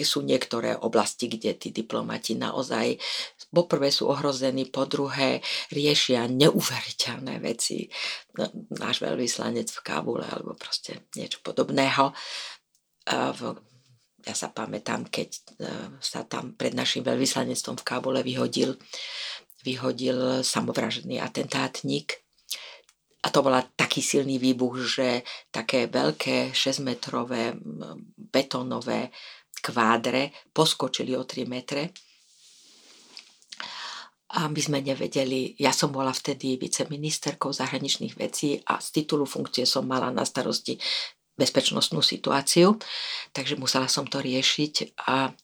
[0.03, 2.99] sú niektoré oblasti, kde tí diplomati naozaj
[3.51, 5.39] poprvé sú ohrození, po druhé
[5.71, 7.87] riešia neuveriteľné veci.
[8.35, 12.11] No, náš veľvyslanec v Kábule alebo proste niečo podobného.
[14.27, 15.39] Ja sa pamätám, keď e,
[16.03, 18.75] sa tam pred našim veľvyslanectvom v Kábule vyhodil,
[19.63, 22.26] vyhodil samovražedný atentátnik
[23.27, 27.59] a to bola taký silný výbuch, že také veľké 6-metrové
[28.15, 29.11] betónové
[29.59, 31.91] kvádre poskočili o 3 metre.
[34.31, 39.67] A my sme nevedeli, ja som bola vtedy viceministerkou zahraničných vecí a z titulu funkcie
[39.67, 40.79] som mala na starosti
[41.35, 42.79] bezpečnostnú situáciu,
[43.35, 45.35] takže musela som to riešiť a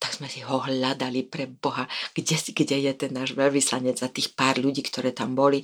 [0.00, 1.84] tak sme si ho hľadali pre Boha,
[2.16, 5.60] kde, kde je ten náš veľvyslanec a tých pár ľudí, ktoré tam boli.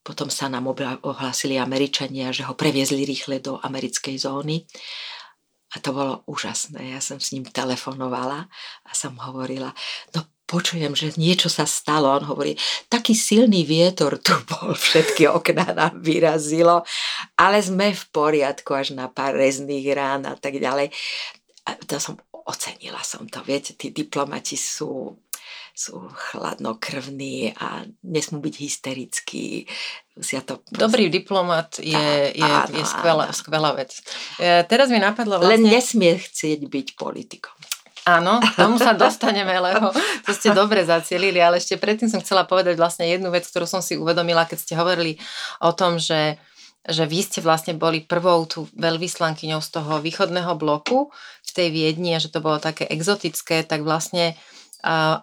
[0.00, 0.72] Potom sa nám
[1.04, 4.64] ohlásili Američania, že ho previezli rýchle do americkej zóny.
[5.70, 6.96] A to bolo úžasné.
[6.96, 8.50] Ja som s ním telefonovala
[8.82, 9.70] a som hovorila,
[10.16, 12.10] no počujem, že niečo sa stalo.
[12.10, 12.58] On hovorí,
[12.90, 16.82] taký silný vietor tu bol, všetky okná nám vyrazilo,
[17.38, 20.90] ale sme v poriadku až na pár rezných rán a tak ďalej.
[21.70, 22.18] A to som
[22.50, 23.38] ocenila som to.
[23.46, 25.14] Viete, tí diplomati sú
[25.80, 29.64] sú chladnokrvní a nesmú byť hysterickí.
[30.28, 30.76] Ja to proste...
[30.76, 33.32] Dobrý diplomat je, tá, je, áno, je skvelá, áno.
[33.32, 33.96] skvelá vec.
[34.36, 35.56] E, teraz mi napadlo vlastne...
[35.56, 37.56] Len nesmie chcieť byť politikom.
[38.04, 39.88] Áno, tomu sa dostaneme, lebo
[40.28, 43.80] to ste dobre zacielili, ale ešte predtým som chcela povedať vlastne jednu vec, ktorú som
[43.80, 45.16] si uvedomila, keď ste hovorili
[45.64, 46.36] o tom, že
[46.80, 51.12] že vy ste vlastne boli prvou tú veľvyslankyňou z toho východného bloku
[51.44, 54.32] v tej Viedni a že to bolo také exotické, tak vlastne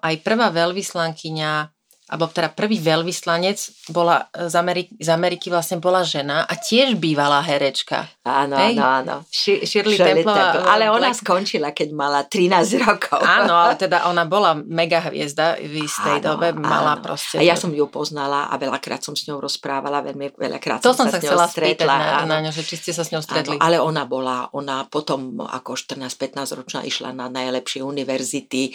[0.02, 1.77] aj prvá veľvyslankyňa
[2.08, 7.44] alebo teda prvý veľvyslanec bola z Ameriky, z Ameriky vlastne bola žena a tiež bývala
[7.44, 8.08] herečka.
[8.24, 8.80] Áno, Hej?
[8.80, 9.16] áno, áno.
[9.28, 10.64] Shirley, Shirley Temple.
[10.64, 11.20] Ale ona Black...
[11.20, 13.20] skončila, keď mala 13 rokov.
[13.20, 17.04] Áno, ale teda ona bola mega hviezda v istej áno, dobe, mala áno.
[17.04, 17.40] proste...
[17.40, 21.12] A ja som ju poznala a veľakrát som s ňou rozprávala, veľmi veľakrát to som,
[21.12, 22.24] sa, sa s ňou stretla.
[22.24, 23.60] Na, na ňo, že či ste sa s ňou stretli.
[23.60, 28.72] Áno, ale ona bola, ona potom ako 14-15 ročná išla na najlepšie univerzity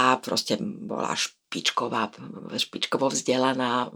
[0.00, 2.14] a proste bola šp- špičková,
[2.54, 3.90] špičkovo vzdelaná.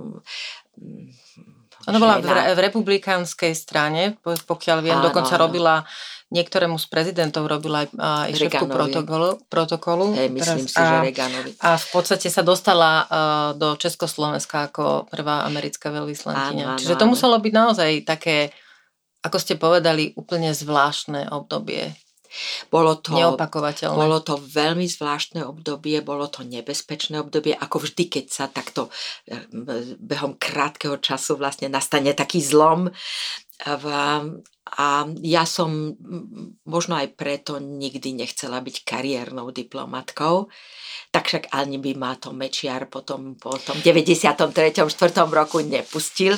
[1.86, 5.42] Ona bola v, v republikánskej strane, pokiaľ viem, áno, dokonca áno.
[5.46, 5.74] robila
[6.34, 9.38] niektorému z prezidentov robila aj, aj šéfku protokolu.
[9.46, 11.50] protokolu Hej, myslím teraz, si, že Reganovi.
[11.62, 13.06] A v podstate sa dostala uh,
[13.54, 16.82] do Československa ako prvá americká veľvyslankyňa.
[16.82, 17.14] Čiže to áno.
[17.14, 18.50] muselo byť naozaj také,
[19.22, 21.94] ako ste povedali, úplne zvláštne obdobie.
[22.68, 23.96] Bolo to, Neopakovateľné.
[23.96, 28.90] Bolo to veľmi zvláštne obdobie, bolo to nebezpečné obdobie, ako vždy, keď sa takto
[29.30, 29.38] eh,
[29.98, 32.90] behom krátkeho času vlastne nastane taký zlom.
[34.74, 35.92] A ja som
[36.64, 40.48] možno aj preto nikdy nechcela byť kariérnou diplomatkou,
[41.14, 44.74] tak však ani by ma to Mečiar potom po tom 93.
[44.74, 44.90] 4.
[45.30, 46.34] roku nepustil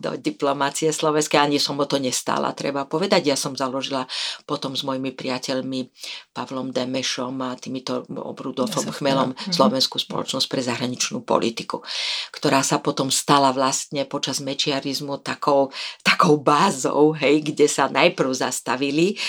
[0.00, 3.28] do diplomácie slovenskej, ani som o to nestála, treba povedať.
[3.28, 4.08] Ja som založila
[4.48, 5.92] potom s mojimi priateľmi
[6.32, 9.52] Pavlom Demešom a týmito Obrudolfom Chmelom mhm.
[9.52, 11.84] Slovenskú spoločnosť pre zahraničnú politiku,
[12.32, 15.68] ktorá sa potom stala vlastne počas mečiarizmu takou,
[16.00, 19.20] takou bázou, hej, kde sa najprv zastavili,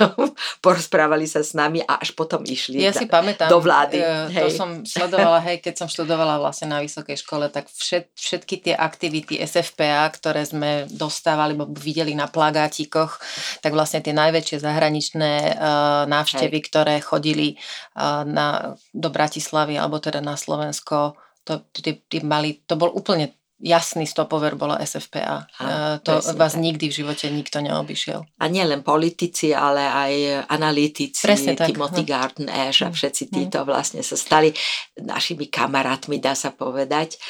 [0.64, 4.02] porozprávali sa s nami a až potom išli ja si pamätám, do vlády.
[4.02, 4.44] Uh, hej.
[4.44, 8.74] To som sledovala, hej, keď som študovala vlastne na vysokej škole, tak všet, všetky tie
[8.74, 13.18] aktivity SFPA, ktoré sme dostávali, alebo videli na plagátikoch,
[13.64, 16.66] tak vlastne tie najväčšie zahraničné uh, návštevy, hej.
[16.66, 17.56] ktoré chodili
[17.96, 23.39] uh, na, do Bratislavy, alebo teda na Slovensko, to, tí, tí mali, to bol úplne
[23.60, 25.44] jasný stopover bola SFPA.
[25.60, 26.64] A, to vás tak.
[26.64, 28.24] nikdy v živote nikto neobyšiel.
[28.40, 30.12] A nie len politici, ale aj
[30.48, 32.08] analytici, presne Timothy tak.
[32.08, 32.12] No.
[32.16, 32.96] Garden Ash a hm.
[32.96, 33.30] všetci hm.
[33.30, 34.50] títo vlastne sa stali
[34.96, 37.20] našimi kamarátmi, dá sa povedať.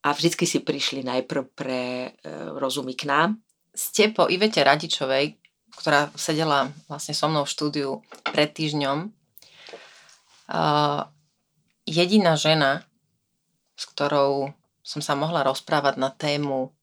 [0.00, 2.10] A vždycky si prišli najprv pre e,
[2.56, 3.36] rozumy k nám.
[3.76, 5.36] Ste po Ivete Radičovej,
[5.76, 7.90] ktorá sedela vlastne so mnou v štúdiu
[8.26, 9.12] pred týždňom,
[10.50, 11.06] uh,
[11.86, 12.82] jediná žena,
[13.78, 14.50] s ktorou
[14.90, 16.74] som sa mohla rozprávať na tému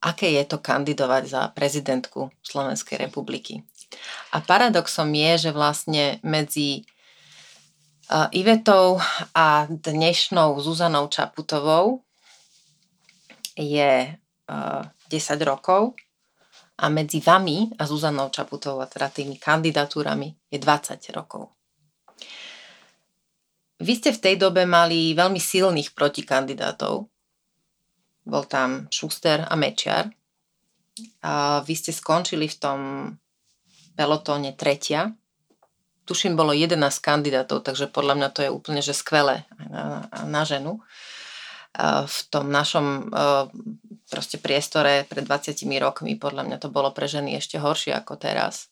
[0.00, 3.60] aké je to kandidovať za prezidentku Slovenskej republiky.
[4.32, 6.88] A paradoxom je, že vlastne medzi
[8.34, 8.98] Ivetou
[9.38, 12.02] a dnešnou Zuzanou Čaputovou
[13.54, 14.18] je
[14.48, 15.94] 10 rokov
[16.74, 21.54] a medzi vami a Zuzanou Čaputovou, a teda tými kandidatúrami, je 20 rokov.
[23.80, 27.08] Vy ste v tej dobe mali veľmi silných protikandidátov.
[28.28, 30.12] Bol tam Šuster a Mečiar.
[31.24, 32.78] A vy ste skončili v tom
[33.96, 35.16] pelotóne tretia.
[36.04, 40.84] Tuším, bolo 11 kandidátov, takže podľa mňa to je úplne že skvelé na, na ženu.
[41.72, 43.08] A v tom našom
[44.10, 48.68] proste priestore pred 20 rokmi podľa mňa to bolo pre ženy ešte horšie ako teraz.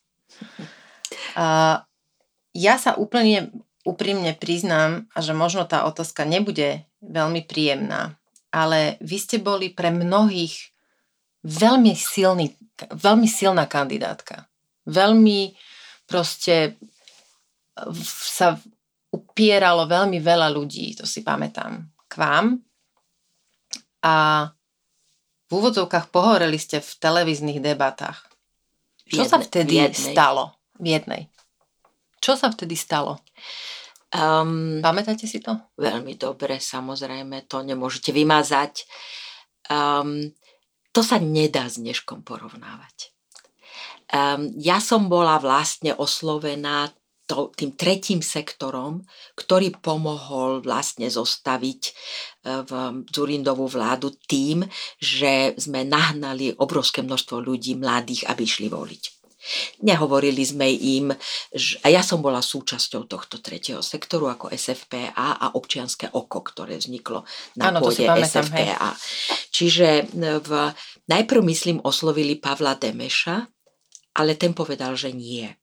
[1.39, 1.79] A
[2.53, 3.55] ja sa úplne
[3.89, 8.21] úprimne priznám, že možno tá otázka nebude veľmi príjemná,
[8.53, 10.77] ale vy ste boli pre mnohých
[11.49, 12.53] veľmi, silný,
[12.93, 14.45] veľmi silná kandidátka.
[14.85, 15.57] Veľmi
[16.05, 16.77] proste
[18.05, 18.61] sa
[19.09, 22.61] upieralo veľmi veľa ľudí, to si pamätám, k vám.
[24.05, 24.47] A
[25.49, 28.29] v úvodzovkách pohoreli ste v televíznych debatách.
[29.09, 30.53] Čo jedne, sa vtedy stalo?
[30.77, 31.33] V jednej.
[32.21, 33.25] Čo sa vtedy stalo?
[34.09, 35.53] Um, Pamätáte si to?
[35.77, 38.89] Veľmi dobre, samozrejme, to nemôžete vymazať.
[39.69, 40.33] Um,
[40.97, 43.13] to sa nedá s dneškom porovnávať.
[44.09, 46.89] Um, ja som bola vlastne oslovená
[47.29, 49.05] to, tým tretím sektorom,
[49.37, 51.93] ktorý pomohol vlastne zostaviť e,
[52.65, 52.71] v
[53.13, 54.65] Zurindovú vládu tým,
[54.97, 59.18] že sme nahnali obrovské množstvo ľudí mladých, aby išli voliť.
[59.83, 61.11] Nehovorili sme im,
[61.51, 66.79] že, a ja som bola súčasťou tohto tretieho sektoru ako SFPA a občianské oko, ktoré
[66.79, 67.27] vzniklo
[67.59, 68.95] na ano, pôde SFPA.
[68.95, 69.49] Hej.
[69.51, 70.05] Čiže e,
[70.39, 70.51] v,
[71.11, 73.43] najprv myslím oslovili Pavla Demeša,
[74.19, 75.58] ale ten povedal, že nie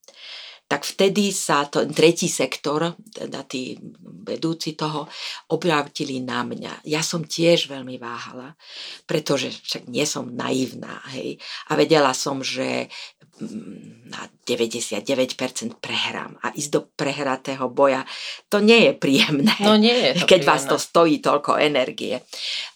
[0.66, 3.78] tak vtedy sa to, tretí sektor, teda tí
[4.26, 5.06] vedúci toho,
[5.54, 6.90] obrátili na mňa.
[6.90, 8.58] Ja som tiež veľmi váhala,
[9.06, 11.38] pretože však nie som naivná, hej.
[11.70, 12.90] A vedela som, že
[13.38, 18.02] mm, na 99% prehrám a ísť do prehratého boja,
[18.50, 19.54] to nie je príjemné.
[19.62, 20.50] No nie je to Keď príjemné.
[20.50, 22.26] vás to stojí toľko energie.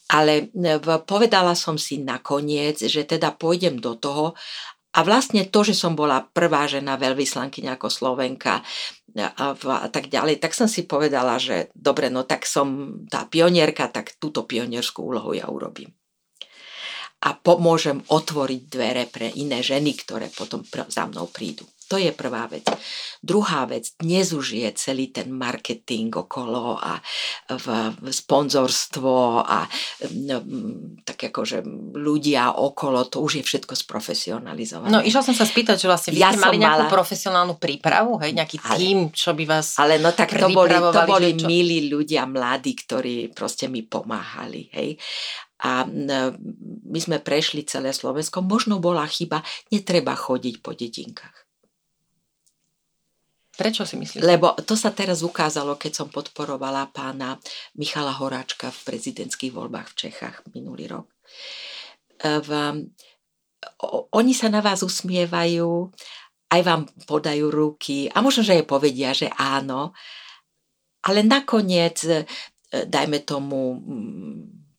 [0.10, 0.49] Ale
[1.06, 4.34] povedala som si nakoniec, že teda pôjdem do toho
[4.89, 8.65] a vlastne to, že som bola prvá žena veľvyslankyňa ako Slovenka
[9.17, 13.89] a, a tak ďalej, tak som si povedala, že dobre, no tak som tá pionierka,
[13.89, 15.93] tak túto pionierskú úlohu ja urobím.
[17.19, 21.67] A pomôžem otvoriť dvere pre iné ženy, ktoré potom za mnou prídu.
[21.89, 22.69] To je prvá vec.
[23.25, 27.02] Druhá vec, dnes už je celý ten marketing okolo a
[27.49, 27.65] v,
[27.97, 29.65] v sponzorstvo a
[30.13, 30.38] no,
[31.02, 31.65] tak akože
[31.97, 34.93] ľudia okolo, to už je všetko sprofesionalizované.
[34.93, 36.93] No išla som sa spýtať, že vlastne vy ja ste mali nejakú mala...
[36.93, 41.02] profesionálnu prípravu, hej, nejaký ale, tým, čo by vás Ale no tak to boli, to
[41.10, 41.49] boli čo...
[41.49, 44.93] milí ľudia, mladí, ktorí proste mi pomáhali, hej.
[45.60, 48.39] A my sme prešli celé Slovensko.
[48.39, 51.48] Možno bola chyba, netreba chodiť po dedinkách.
[53.59, 54.23] Prečo si myslíte?
[54.23, 57.35] Lebo to sa teraz ukázalo, keď som podporovala pána
[57.75, 61.11] Michala Horáčka v prezidentských voľbách v Čechách minulý rok.
[62.23, 62.49] E, v,
[64.15, 65.91] oni sa na vás usmievajú,
[66.55, 69.91] aj vám podajú ruky a možno, že je povedia, že áno,
[71.03, 72.23] ale nakoniec, e,
[72.71, 73.75] dajme tomu,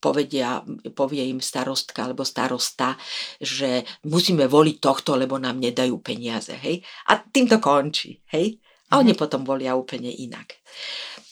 [0.01, 0.65] povedia,
[0.97, 2.97] povie im starostka alebo starosta,
[3.37, 6.57] že musíme voliť tohto, lebo nám nedajú peniaze.
[6.57, 6.81] Hej?
[7.13, 8.25] A tým to končí.
[8.33, 8.57] Hej?
[8.91, 9.23] A oni mm-hmm.
[9.23, 10.59] potom volia úplne inak.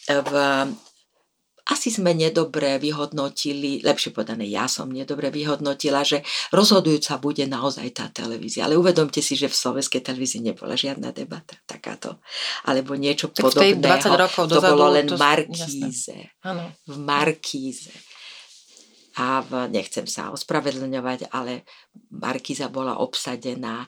[0.09, 0.33] V,
[1.69, 8.09] asi sme nedobre vyhodnotili, lepšie povedané, ja som nedobre vyhodnotila, že rozhodujúca bude naozaj tá
[8.09, 8.65] televízia.
[8.65, 12.25] Ale uvedomte si, že v slovenskej televízii nebola žiadna debata takáto.
[12.65, 13.85] Alebo niečo tak podobného.
[13.85, 15.21] 20 rokov to dozadu, bolo len to...
[15.21, 16.17] Markíze.
[16.89, 17.93] V Markíze.
[19.21, 21.69] A v, nechcem sa ospravedlňovať, ale
[22.09, 23.85] Markíza bola obsadená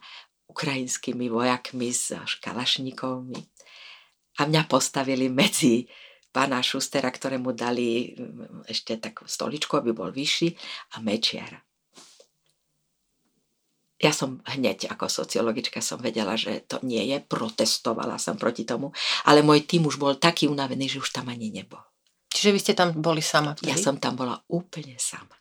[0.53, 3.60] ukrajinskými vojakmi s škalašníkovmi
[4.41, 5.85] a mňa postavili medzi
[6.33, 10.49] pána Šustera, ktorému dali mm, ešte takú stoličku, aby bol vyšší,
[10.97, 11.61] a Mečiara.
[14.01, 18.97] Ja som hneď ako sociologička som vedela, že to nie je, protestovala som proti tomu,
[19.29, 21.85] ale môj tým už bol taký unavený, že už tam ani nebol.
[22.33, 23.53] Čiže vy ste tam boli sama?
[23.53, 23.69] Vtedy?
[23.69, 25.37] Ja som tam bola úplne sama.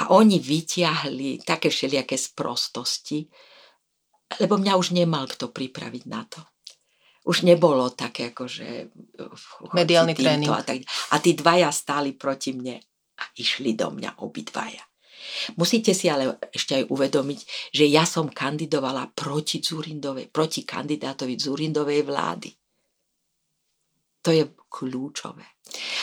[0.00, 3.28] A oni vyťahli také všelijaké sprostosti,
[4.40, 6.40] lebo mňa už nemal kto pripraviť na to
[7.22, 8.90] už nebolo také že...
[9.70, 10.50] Mediálny tréning.
[10.50, 12.82] A, tak, a tí dvaja stáli proti mne
[13.18, 14.82] a išli do mňa obidvaja.
[15.54, 22.02] Musíte si ale ešte aj uvedomiť, že ja som kandidovala proti, Zurindovej, proti kandidátovi Zurindovej
[22.02, 22.50] vlády.
[24.22, 25.51] To je kľúčové.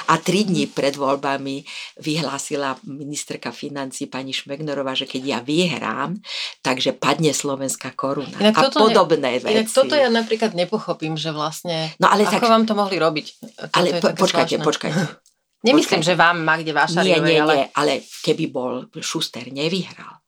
[0.10, 1.62] A tri dní pred voľbami
[2.02, 6.18] vyhlásila ministerka financí pani Šmegnorová, že keď ja vyhrám,
[6.66, 8.34] takže padne slovenská koruna.
[8.40, 9.56] Inak a podobné ne, veci.
[9.60, 13.26] Inak toto ja napríklad nepochopím, že vlastne, no ale ako tak, vám to mohli robiť?
[13.70, 14.66] Toto ale po, počkajte, zvláštne.
[14.66, 15.02] počkajte.
[15.68, 16.08] Nemyslím, počkajte.
[16.08, 17.54] že vám Magde Vášariovej, nie, nie, ale...
[17.56, 17.94] Nie, ale
[18.24, 20.24] keby bol Šuster nevyhral,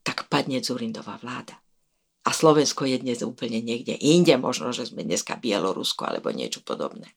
[0.00, 1.63] tak padne Zurindová vláda.
[2.24, 7.12] A Slovensko je dnes úplne niekde inde, možno, že sme dneska Bielorusko alebo niečo podobné.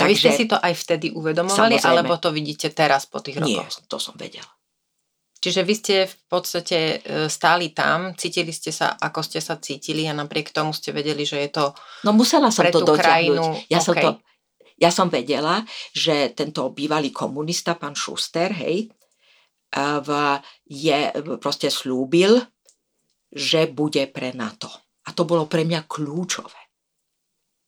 [0.00, 3.20] A Takže, vy ste si to aj vtedy uvedomovali, samozrejme, alebo to vidíte teraz po
[3.20, 3.68] tých rokoch?
[3.68, 4.48] Nie, to som vedela.
[5.40, 10.04] Čiže vy ste v podstate e, stáli tam, cítili ste sa, ako ste sa cítili
[10.04, 11.64] a napriek tomu ste vedeli, že je to
[12.04, 13.00] No musela som to dotiahnuť.
[13.00, 13.84] Krajinu, ja, okay.
[13.84, 14.10] som to,
[14.76, 15.64] ja som vedela,
[15.96, 18.92] že tento bývalý komunista, pán Schuster, hej,
[19.76, 20.10] v,
[20.66, 20.98] je,
[21.38, 22.42] proste slúbil,
[23.30, 24.68] že bude pre NATO.
[25.06, 26.60] A to bolo pre mňa kľúčové.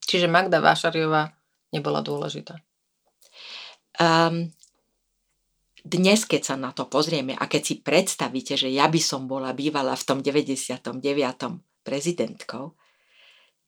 [0.03, 1.31] Čiže Magda Vášariová
[1.73, 2.59] nebola dôležitá?
[3.97, 4.51] Um,
[5.83, 9.51] dnes, keď sa na to pozrieme a keď si predstavíte, že ja by som bola
[9.51, 10.91] bývala v tom 99.
[11.83, 12.75] prezidentkou,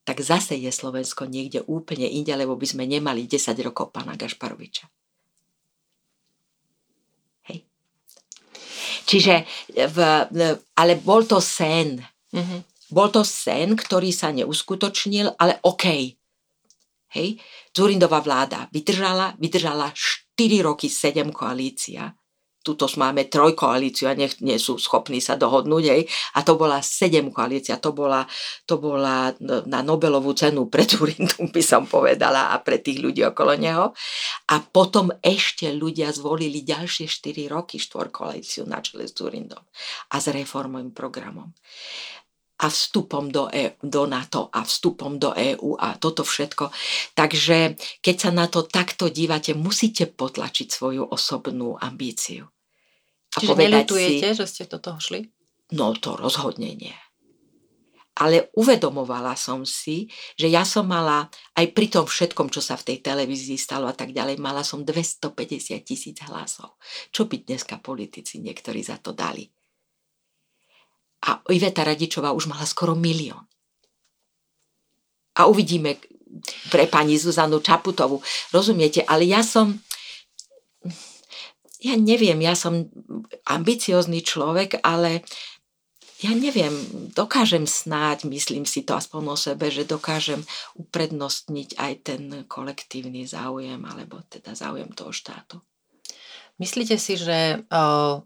[0.05, 4.87] tak zase je Slovensko niekde úplne inde, lebo by sme nemali 10 rokov pána Gašparoviča.
[9.05, 9.35] Čiže,
[9.71, 9.97] v,
[10.77, 12.01] ale bol to sen.
[12.33, 12.61] Mm-hmm.
[12.91, 15.85] Bol to sen, ktorý sa neuskutočnil, ale OK.
[17.15, 17.39] Hej.
[17.71, 22.11] Zurindová vláda vydržala, vydržala 4 roky 7 koalícia
[22.65, 25.85] tuto máme trojkoalíciu a nech nie sú schopní sa dohodnúť.
[25.85, 26.03] Hej.
[26.35, 28.25] A to bola sedem koalícia, to bola,
[28.65, 29.37] to bola
[29.69, 33.93] na Nobelovú cenu pre Turindum, by som povedala, a pre tých ľudí okolo neho.
[34.49, 39.61] A potom ešte ľudia zvolili ďalšie 4 roky štvorkoalíciu na čele s Turindom
[40.09, 41.53] a s reformovým programom
[42.65, 46.71] a vstupom do, e, do NATO a vstupom do EÚ a toto všetko.
[47.19, 52.54] Takže keď sa na to takto dívate, musíte potlačiť svoju osobnú ambíciu.
[53.35, 55.27] A Čiže neľutujete, si, že ste do toho šli?
[55.75, 56.95] No to rozhodne nie.
[58.15, 60.07] Ale uvedomovala som si,
[60.39, 61.27] že ja som mala,
[61.59, 64.87] aj pri tom všetkom, čo sa v tej televízii stalo a tak ďalej, mala som
[64.87, 65.35] 250
[65.83, 66.79] tisíc hlasov.
[67.11, 69.51] Čo by dneska politici niektorí za to dali?
[71.27, 73.43] A Iveta Radičová už mala skoro milión.
[75.35, 75.99] A uvidíme
[76.71, 78.23] pre pani Zuzanu Čaputovu.
[78.55, 79.03] Rozumiete?
[79.03, 79.75] Ale ja som
[81.85, 82.89] ja neviem, ja som
[83.45, 85.21] ambiciózny človek, ale
[86.25, 86.73] ja neviem,
[87.13, 90.41] dokážem snáď, myslím si to aspoň o sebe, že dokážem
[90.81, 95.61] uprednostniť aj ten kolektívny záujem, alebo teda záujem toho štátu.
[96.57, 98.25] Myslíte si, že o,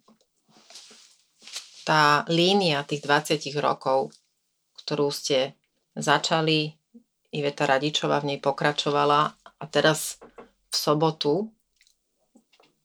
[1.83, 4.15] tá línia tých 20 rokov,
[4.87, 5.59] ktorú ste
[5.99, 6.79] začali,
[7.35, 10.23] Iveta Radičová v nej pokračovala a teraz
[10.71, 11.51] v sobotu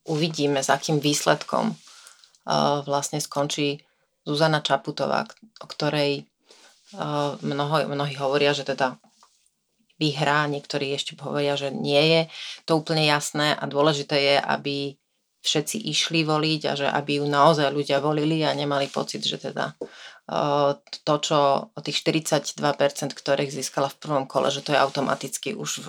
[0.08, 3.80] uvidíme, s akým výsledkom uh, vlastne skončí
[4.24, 5.28] Zuzana Čaputová,
[5.60, 6.24] o ktorej
[6.96, 8.96] uh, mnoho, mnohí hovoria, že teda
[10.00, 12.20] vyhrá, niektorí ešte povedia, že nie je
[12.66, 14.76] to úplne jasné a dôležité je, aby
[15.44, 19.76] všetci išli voliť a že aby ju naozaj ľudia volili a nemali pocit, že teda
[21.04, 22.56] to, čo tých 42%,
[23.12, 25.84] ktorých získala v prvom kole, že to je automaticky už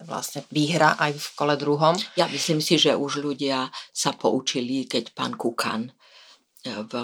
[0.00, 1.92] vlastne výhra aj v kole druhom.
[2.16, 5.92] Ja myslím si, že už ľudia sa poučili, keď pán Kukan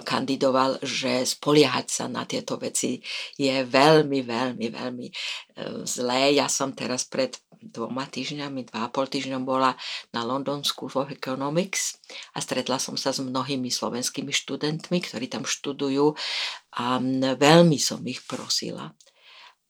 [0.03, 2.99] kandidoval, že spoliehať sa na tieto veci
[3.39, 5.15] je veľmi, veľmi, veľmi e,
[5.87, 6.35] zlé.
[6.35, 9.79] Ja som teraz pred dvoma týždňami, dva a pol týždňom bola
[10.11, 12.03] na London School of Economics
[12.35, 16.19] a stretla som sa s mnohými slovenskými študentmi, ktorí tam študujú
[16.83, 16.99] a
[17.39, 18.91] veľmi som ich prosila,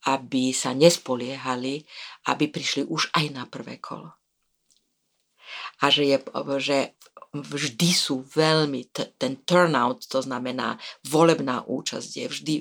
[0.09, 1.85] aby sa nespoliehali,
[2.33, 4.17] aby prišli už aj na prvé kolo.
[5.85, 6.19] A že, je,
[6.63, 6.79] že
[7.33, 12.55] vždy sú veľmi, t- ten turnout, to znamená volebná účasť je vždy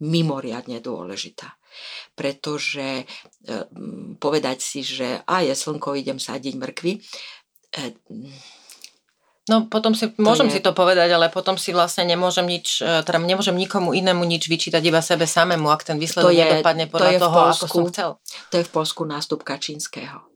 [0.00, 1.57] mimoriadne dôležitá.
[2.18, 3.04] Pretože e,
[4.18, 6.92] povedať si, že a je slnko, idem sadiť mrkvy,
[7.74, 7.82] e,
[9.48, 10.52] No potom si, môžem je...
[10.52, 14.44] si to povedať, ale potom si vlastne nemôžem nič, e, teda nemôžem nikomu inému nič
[14.44, 17.64] vyčítať, iba sebe samému, ak ten výsledok to je, nedopadne podľa to je toho, Polsku,
[17.64, 18.10] ako som chcel.
[18.52, 20.28] To je v Polsku nástup Kačínskeho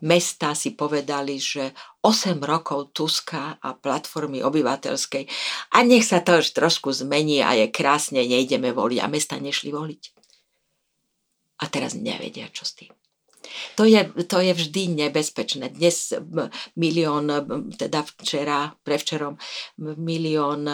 [0.00, 5.24] mesta si povedali, že 8 rokov Tuska a platformy obyvateľskej
[5.76, 9.70] a nech sa to už trošku zmení a je krásne, nejdeme voliť a mesta nešli
[9.70, 10.19] voliť.
[11.60, 12.92] A teraz nevedia, čo s tým.
[13.76, 15.72] To je, to je vždy nebezpečné.
[15.72, 16.12] Dnes
[16.76, 17.24] milión,
[17.72, 19.40] teda včera, prevčerom,
[19.96, 20.68] milión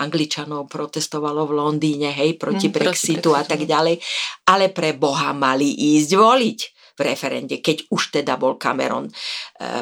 [0.00, 4.00] Angličanov protestovalo v Londýne, hej, proti mm, Brexitu a tak ďalej,
[4.48, 9.12] ale pre Boha mali ísť voliť v referende, keď už teda bol Cameron, e,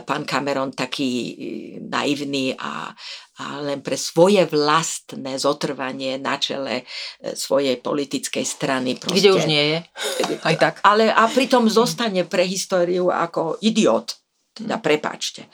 [0.07, 1.33] pán Cameron taký e,
[1.83, 2.95] naivný a,
[3.43, 6.87] a len pre svoje vlastné zotrvanie na čele
[7.19, 8.95] e, svojej politickej strany.
[8.95, 9.19] Proste.
[9.19, 9.79] Kde už nie je.
[10.47, 10.79] Aj tak.
[10.87, 14.15] Ale a pritom zostane pre históriu ako idiot.
[14.55, 15.51] Teda prepáčte.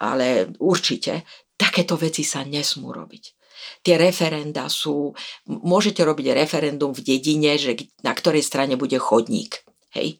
[0.00, 1.28] Ale určite
[1.60, 3.42] takéto veci sa nesmú robiť
[3.82, 5.14] tie referenda sú,
[5.46, 9.62] môžete robiť referendum v dedine, že na ktorej strane bude chodník.
[9.94, 10.18] Hej?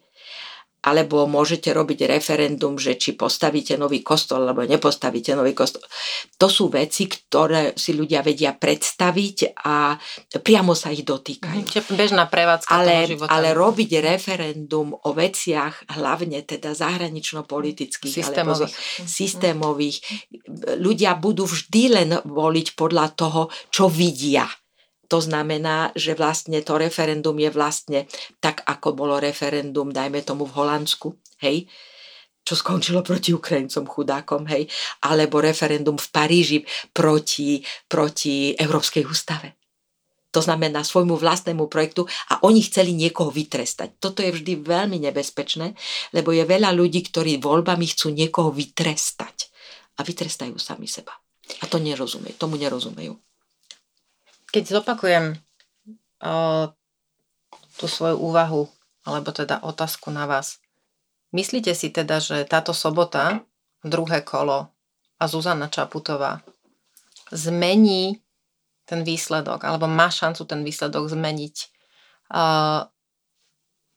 [0.83, 5.87] Alebo môžete robiť referendum, že či postavíte nový kostol, alebo nepostavíte nový kostol.
[6.39, 9.95] To sú veci, ktoré si ľudia vedia predstaviť a
[10.43, 11.63] priamo sa ich dotýkajú.
[11.71, 13.31] Čiže bežná prevádzka ale, života.
[13.31, 18.75] Ale robiť referendum o veciach, hlavne teda zahranično-politických, systémových.
[18.75, 19.97] alebo systémových,
[20.83, 24.51] ľudia budú vždy len voliť podľa toho, čo vidia
[25.09, 28.09] to znamená, že vlastne to referendum je vlastne
[28.41, 31.69] tak, ako bolo referendum, dajme tomu v Holandsku, hej,
[32.43, 34.67] čo skončilo proti Ukrajincom chudákom, hej,
[35.07, 36.59] alebo referendum v Paríži
[36.91, 39.63] proti, proti Európskej ústave.
[40.33, 44.01] To znamená svojmu vlastnému projektu a oni chceli niekoho vytrestať.
[44.01, 45.77] Toto je vždy veľmi nebezpečné,
[46.17, 49.53] lebo je veľa ľudí, ktorí voľbami chcú niekoho vytrestať
[49.93, 51.13] a vytrestajú sami seba.
[51.61, 53.13] A to nerozumejú, tomu nerozumejú.
[54.53, 55.41] Keď zopakujem
[57.81, 58.69] tú svoju úvahu,
[59.03, 60.63] alebo teda otázku na vás.
[61.33, 63.43] Myslíte si teda, že táto sobota,
[63.83, 64.71] druhé kolo
[65.19, 66.45] a Zuzana Čaputová
[67.33, 68.21] zmení
[68.85, 71.57] ten výsledok, alebo má šancu ten výsledok zmeniť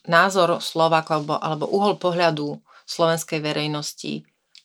[0.08, 4.24] názor Slovákov alebo, alebo uhol pohľadu slovenskej verejnosti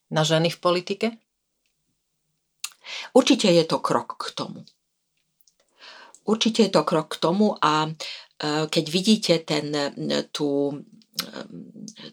[0.09, 1.07] na ženy v politike?
[3.13, 4.65] Určite je to krok k tomu
[6.31, 7.91] určite je to krok k tomu a e,
[8.71, 9.75] keď vidíte ten,
[10.31, 10.71] tú,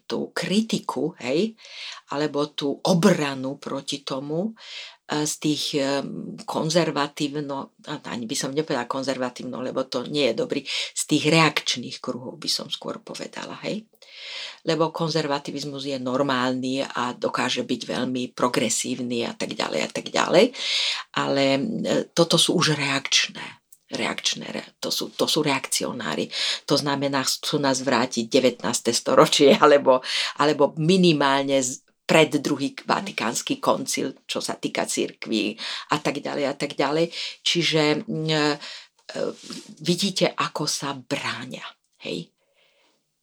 [0.08, 1.56] tú kritiku, hej,
[2.12, 6.04] alebo tú obranu proti tomu e, z tých e,
[6.44, 12.40] konzervatívno, ani by som nepovedala konzervatívno, lebo to nie je dobrý, z tých reakčných kruhov
[12.40, 13.86] by som skôr povedala, hej.
[14.66, 20.52] Lebo konzervativizmus je normálny a dokáže byť veľmi progresívny a tak ďalej a tak ďalej,
[21.16, 21.44] ale
[22.12, 24.52] toto sú už reakčné reakčné,
[24.84, 26.28] to sú, to sú reakcionári.
[26.68, 28.64] To znamená, chcú nás vrátiť 19.
[28.92, 30.04] storočie alebo,
[30.40, 31.64] alebo minimálne
[32.08, 35.60] pred druhý vatikánsky koncil, čo sa týka církví
[35.92, 37.12] a tak ďalej a tak ďalej.
[37.44, 38.56] Čiže mm, e,
[39.84, 41.68] vidíte, ako sa bráňa.
[42.08, 42.32] Hej?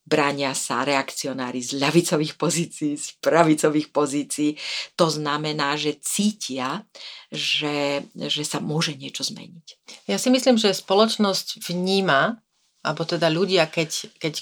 [0.05, 4.53] Bránia sa reakcionári z ľavicových pozícií, z pravicových pozícií.
[4.95, 6.85] To znamená, že cítia,
[7.33, 9.67] že, že sa môže niečo zmeniť.
[10.05, 12.37] Ja si myslím, že spoločnosť vníma,
[12.85, 14.33] alebo teda ľudia, keď, keď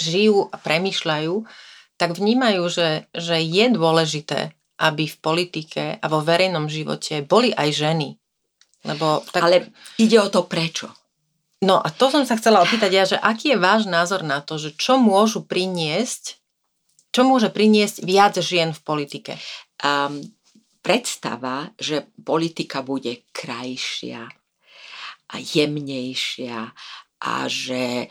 [0.00, 1.34] žijú a premýšľajú,
[2.00, 7.68] tak vnímajú, že, že je dôležité, aby v politike a vo verejnom živote boli aj
[7.74, 8.08] ženy.
[8.86, 9.42] Lebo tak...
[9.42, 10.88] Ale ide o to prečo.
[11.58, 14.62] No a to som sa chcela opýtať ja, že aký je váš názor na to,
[14.62, 16.38] že čo môžu priniesť,
[17.10, 19.34] čo môže priniesť viac žien v politike?
[19.82, 20.22] Um,
[20.78, 24.22] predstava, že politika bude krajšia
[25.28, 26.58] a jemnejšia
[27.18, 28.06] a že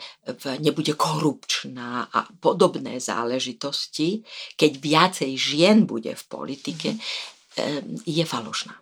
[0.60, 4.20] nebude korupčná a podobné záležitosti,
[4.60, 8.04] keď viacej žien bude v politike, mm-hmm.
[8.04, 8.76] je falošná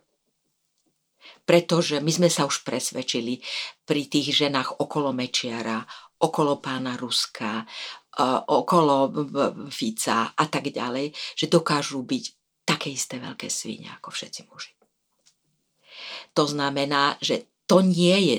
[1.46, 3.38] pretože my sme sa už presvedčili
[3.86, 5.86] pri tých ženách okolo Mečiara,
[6.18, 7.62] okolo pána Ruska,
[8.50, 9.12] okolo
[9.70, 12.24] Fica a tak ďalej, že dokážu byť
[12.66, 14.74] také isté veľké svine ako všetci muži.
[16.34, 18.36] To znamená, že to nie je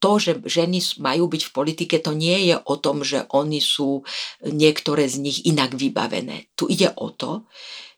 [0.00, 4.00] to, že ženy majú byť v politike, to nie je o tom, že oni sú
[4.40, 6.48] niektoré z nich inak vybavené.
[6.56, 7.44] Tu ide o to,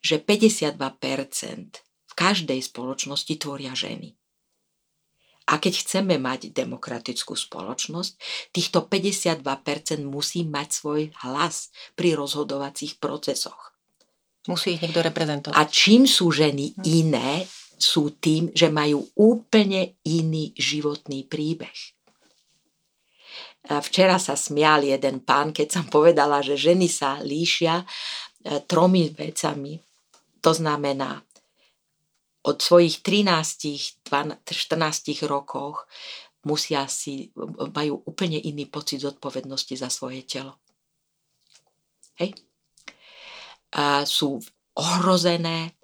[0.02, 0.74] že 52%
[2.12, 4.12] v každej spoločnosti tvoria ženy.
[5.48, 8.12] A keď chceme mať demokratickú spoločnosť,
[8.54, 9.42] týchto 52%
[10.06, 13.74] musí mať svoj hlas pri rozhodovacích procesoch.
[14.46, 15.56] Musí ich niekto reprezentovať.
[15.56, 17.48] A čím sú ženy iné,
[17.80, 21.74] sú tým, že majú úplne iný životný príbeh.
[23.62, 27.84] Včera sa smial jeden pán, keď som povedala, že ženy sa líšia e,
[28.66, 29.78] tromi vecami.
[30.42, 31.22] To znamená
[32.42, 35.86] od svojich 13, 14 rokoch
[36.42, 37.30] musia si,
[37.70, 40.58] majú úplne iný pocit zodpovednosti za svoje telo.
[42.18, 42.34] Hej?
[43.72, 44.42] A sú
[44.74, 45.78] ohrozené,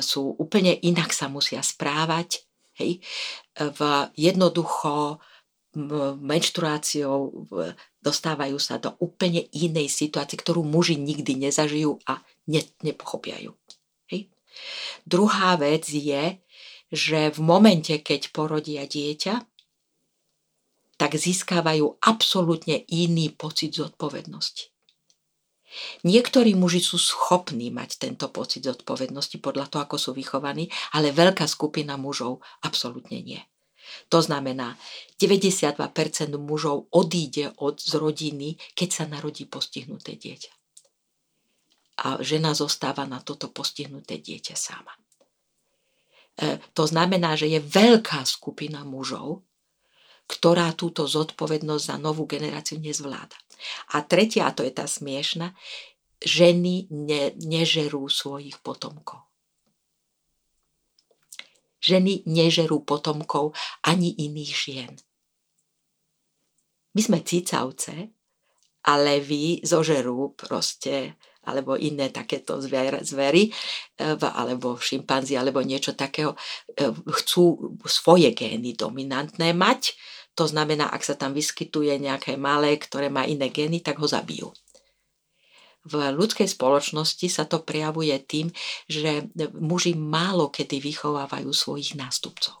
[0.00, 2.46] sú úplne inak sa musia správať.
[2.78, 3.02] Hej?
[3.58, 3.80] V
[4.14, 5.18] jednoducho
[6.18, 7.46] menštruáciou
[8.02, 13.50] dostávajú sa do úplne inej situácie, ktorú muži nikdy nezažijú a ne, nepochopiajú.
[13.50, 13.58] Hej?
[15.06, 16.38] Druhá vec je,
[16.90, 19.46] že v momente, keď porodia dieťa,
[21.00, 24.68] tak získávajú absolútne iný pocit zodpovednosti.
[26.02, 31.46] Niektorí muži sú schopní mať tento pocit zodpovednosti podľa toho, ako sú vychovaní, ale veľká
[31.46, 33.40] skupina mužov absolútne nie.
[34.10, 34.78] To znamená,
[35.18, 35.78] 92%
[36.36, 40.59] mužov odíde od z rodiny, keď sa narodí postihnuté dieťa.
[42.00, 44.96] A žena zostáva na toto postihnuté dieťa sama.
[46.40, 49.44] E, to znamená, že je veľká skupina mužov,
[50.30, 53.34] ktorá túto zodpovednosť za novú generáciu nezvláda.
[53.92, 55.52] A tretia, a to je tá smiešna,
[56.22, 59.26] ženy ne, nežerú svojich potomkov.
[61.80, 64.92] Ženy nežerú potomkov ani iných žien.
[66.94, 68.12] My sme cicavce,
[68.84, 71.16] ale vy zožerú proste
[71.50, 73.50] alebo iné takéto zver, zvery,
[73.98, 76.38] e, alebo šimpanzi, alebo niečo takého,
[76.78, 76.88] e,
[77.22, 79.98] chcú svoje gény dominantné mať,
[80.38, 84.54] to znamená, ak sa tam vyskytuje nejaké malé, ktoré má iné gény, tak ho zabijú.
[85.80, 88.52] V ľudskej spoločnosti sa to prejavuje tým,
[88.84, 92.59] že muži málo kedy vychovávajú svojich nástupcov.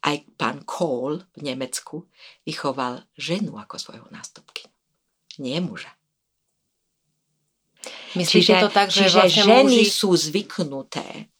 [0.00, 2.08] Aj pán Kohl v Nemecku
[2.48, 4.64] vychoval ženu ako svojho nástupky.
[5.38, 5.92] Nie muža.
[8.16, 9.92] Myslíte čiže, to tak, že čiže ženy muži...
[9.92, 11.30] sú zvyknuté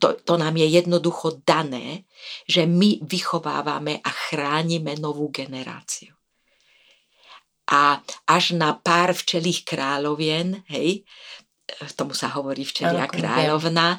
[0.00, 2.08] to, to nám je jednoducho dané,
[2.48, 6.16] že my vychovávame a chránime novú generáciu.
[7.70, 11.06] A až na pár včelých kráľovien, hej,
[11.94, 13.94] tomu sa hovorí včelia kráľovna,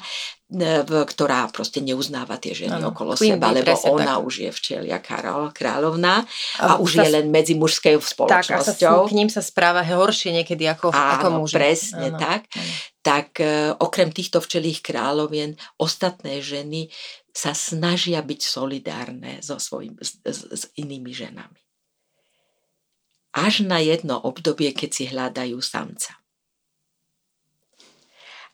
[0.52, 4.26] ktorá proste neuznáva tie ženy ano, okolo Queen seba, lebo ona tak.
[4.28, 4.98] už je včelia
[5.50, 6.28] kráľovna
[6.60, 8.60] a, a už sa, je len medzi mužskou spoločnosťou.
[8.60, 11.54] Tak, a sa, k ním sa správa horšie niekedy ako, áno, ako muži.
[11.56, 12.40] presne ano, tak.
[12.52, 12.72] Ano.
[13.02, 16.92] Tak e, okrem týchto včelých kráľovien, ostatné ženy
[17.32, 21.60] sa snažia byť solidárne so svojim, s, s inými ženami.
[23.32, 26.21] Až na jedno obdobie, keď si hľadajú samca.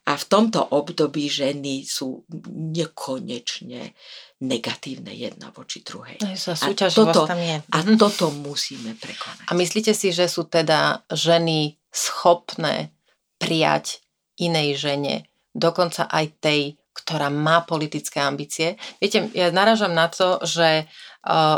[0.08, 2.24] A v tomto období ženy sú
[2.72, 3.92] nekonečne
[4.38, 6.16] negatívne jedna voči druhej.
[6.22, 7.58] A, toto, tam je.
[7.58, 7.98] a mhm.
[7.98, 9.46] toto musíme prekonať.
[9.50, 12.94] A myslíte si, že sú teda ženy schopné
[13.42, 14.00] prijať
[14.38, 15.14] inej žene,
[15.50, 16.60] dokonca aj tej,
[16.94, 18.78] ktorá má politické ambície?
[19.02, 20.86] Viete, ja naražam na to, že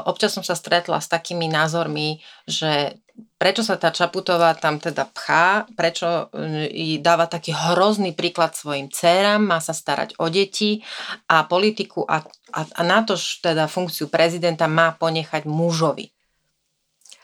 [0.06, 2.18] občas som sa stretla s takými názormi,
[2.48, 2.98] že
[3.36, 9.40] prečo sa tá Čaputová tam teda pchá, prečo e, dáva taký hrozný príklad svojim dcerám,
[9.40, 10.80] má sa starať o deti
[11.28, 16.10] a politiku a, a, a na to teda funkciu prezidenta má ponechať mužovi.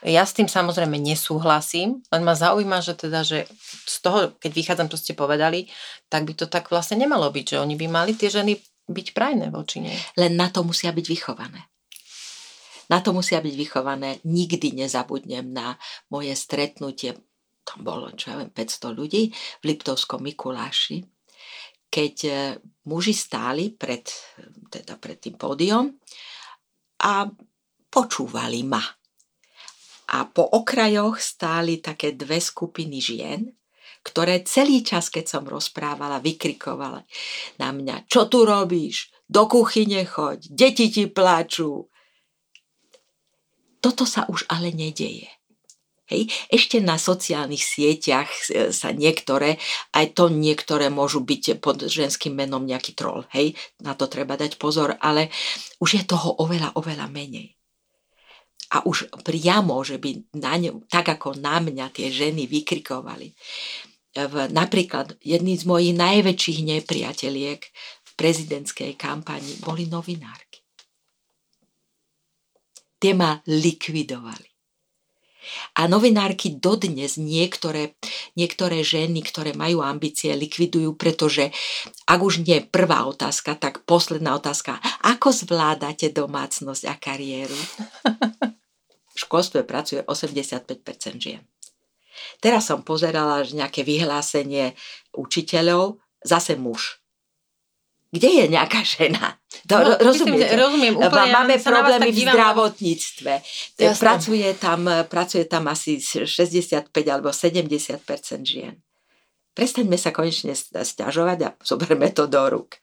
[0.05, 4.87] Ja s tým samozrejme nesúhlasím, len ma zaujíma, že teda, že z toho, keď vychádzam,
[4.93, 5.65] čo ste povedali,
[6.05, 9.49] tak by to tak vlastne nemalo byť, že oni by mali tie ženy byť prajné
[9.49, 9.97] voči nej.
[10.15, 11.65] Len na to musia byť vychované.
[12.87, 14.23] Na to musia byť vychované.
[14.23, 15.75] Nikdy nezabudnem na
[16.11, 17.15] moje stretnutie,
[17.67, 21.03] tam bolo, čo ja viem, 500 ľudí v Liptovskom Mikuláši,
[21.91, 22.31] keď e,
[22.87, 24.07] muži stáli pred,
[24.71, 25.91] teda pred tým pódium
[27.03, 27.27] a
[27.91, 28.83] počúvali ma.
[30.07, 33.51] A po okrajoch stáli také dve skupiny žien,
[34.07, 37.03] ktoré celý čas, keď som rozprávala, vykrikovali
[37.59, 41.91] na mňa, čo tu robíš, do kuchyne choď, deti ti plačú,
[43.87, 45.31] toto sa už ale nedeje.
[46.07, 46.31] Hej.
[46.51, 49.59] Ešte na sociálnych sieťach e, sa niektoré,
[49.91, 53.23] aj to niektoré môžu byť pod ženským menom nejaký troll.
[53.31, 53.55] Hej.
[53.83, 55.31] Na to treba dať pozor, ale
[55.83, 57.55] už je toho oveľa, oveľa menej.
[58.75, 63.31] A už priamo, že by na ňu, tak ako na mňa tie ženy vykrikovali.
[64.15, 67.61] V, napríklad jedný z mojich najväčších nepriateliek
[68.03, 70.66] v prezidentskej kampani boli novinárky
[72.97, 74.57] tie ma likvidovali.
[75.79, 77.95] A novinárky dodnes niektoré,
[78.35, 81.55] niektoré ženy, ktoré majú ambície, likvidujú, pretože
[82.03, 84.83] ak už nie prvá otázka, tak posledná otázka.
[85.07, 87.55] Ako zvládate domácnosť a kariéru?
[89.15, 91.41] V školstve pracuje 85% žien.
[92.37, 94.77] Teraz som pozerala že nejaké vyhlásenie
[95.13, 97.01] učiteľov, zase muž.
[98.07, 99.35] Kde je nejaká žena?
[99.67, 100.47] To, No, rozumiete?
[100.47, 103.33] myslím, rozumiem úplne, ja Máme vás problémy v zdravotníctve.
[103.75, 103.99] Jasné.
[103.99, 104.81] Pracuje tam,
[105.11, 107.99] pracuje tam asi 65 alebo 70%
[108.47, 108.79] žien.
[109.51, 112.79] Prestaňme sa konečne stiažovať a zoberme to do rúk.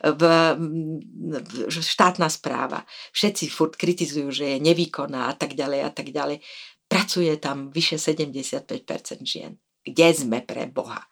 [0.00, 0.22] V,
[0.56, 2.88] v, štátna správa.
[3.12, 6.40] Všetci furt kritizujú, že je nevýkonná a tak ďalej a tak ďalej.
[6.88, 8.64] Pracuje tam vyše 75%
[9.28, 9.60] žien.
[9.84, 11.04] Kde sme pre Boha?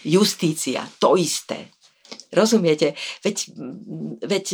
[0.00, 1.68] Justícia, to isté.
[2.30, 2.94] Rozumiete?
[3.26, 3.36] Veď,
[4.22, 4.46] veď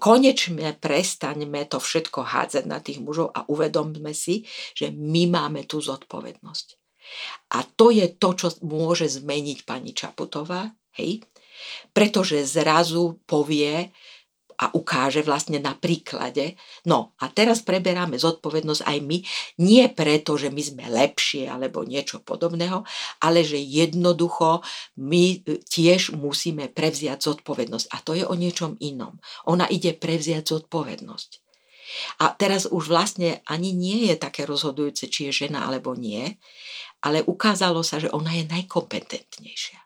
[0.00, 5.84] konečne prestaňme to všetko hádzať na tých mužov a uvedomme si, že my máme tú
[5.84, 6.66] zodpovednosť.
[7.56, 11.24] A to je to, čo môže zmeniť pani Čaputová, hej?
[11.90, 13.90] Pretože zrazu povie,
[14.58, 16.58] a ukáže vlastne na príklade.
[16.82, 19.18] No a teraz preberáme zodpovednosť aj my,
[19.62, 22.82] nie preto, že my sme lepšie alebo niečo podobného,
[23.22, 24.66] ale že jednoducho
[24.98, 27.86] my e, tiež musíme prevziať zodpovednosť.
[27.94, 29.22] A to je o niečom inom.
[29.46, 31.30] Ona ide prevziať zodpovednosť.
[32.20, 36.36] A teraz už vlastne ani nie je také rozhodujúce, či je žena alebo nie,
[37.00, 39.80] ale ukázalo sa, že ona je najkompetentnejšia.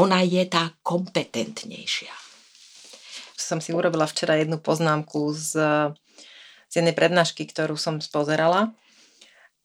[0.00, 2.25] Ona je tá kompetentnejšia
[3.36, 5.52] som si urobila včera jednu poznámku z,
[6.66, 8.72] z jednej prednášky, ktorú som spozerala.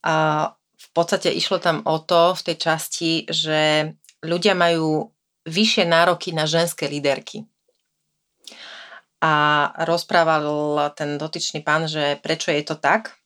[0.03, 0.15] A
[0.55, 3.93] v podstate išlo tam o to v tej časti, že
[4.25, 5.13] ľudia majú
[5.45, 7.45] vyššie nároky na ženské líderky.
[9.21, 9.33] A
[9.85, 10.41] rozprával
[10.97, 13.21] ten dotyčný pán, že prečo je to tak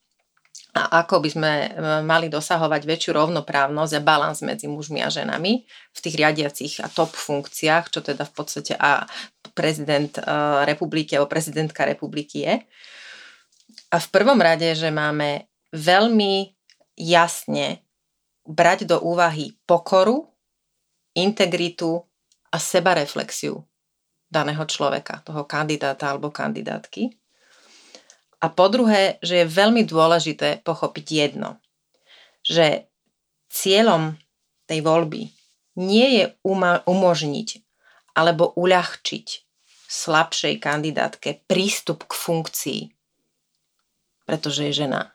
[0.76, 1.68] a ako by sme e,
[2.04, 5.64] mali dosahovať väčšiu rovnoprávnosť a balans medzi mužmi a ženami
[5.96, 9.08] v tých riadiacich a top funkciách, čo teda v podstate a
[9.56, 10.22] prezident e,
[10.68, 12.56] republiky alebo prezidentka republiky je.
[13.90, 16.52] A v prvom rade, že máme veľmi
[17.00, 17.82] jasne
[18.46, 20.28] brať do úvahy pokoru,
[21.16, 22.04] integritu
[22.52, 23.64] a sebareflexiu
[24.28, 27.16] daného človeka, toho kandidáta alebo kandidátky
[28.46, 31.58] a po druhé, že je veľmi dôležité pochopiť jedno,
[32.46, 32.86] že
[33.50, 34.22] cieľom
[34.70, 35.34] tej voľby
[35.82, 36.26] nie je
[36.86, 37.50] umožniť
[38.14, 39.28] alebo uľahčiť
[39.88, 42.82] slabšej kandidátke prístup k funkcii,
[44.26, 45.14] pretože je žena.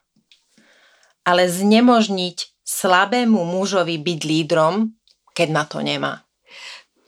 [1.27, 4.95] Ale znemožniť slabému mužovi byť lídrom,
[5.35, 6.25] keď na to nemá.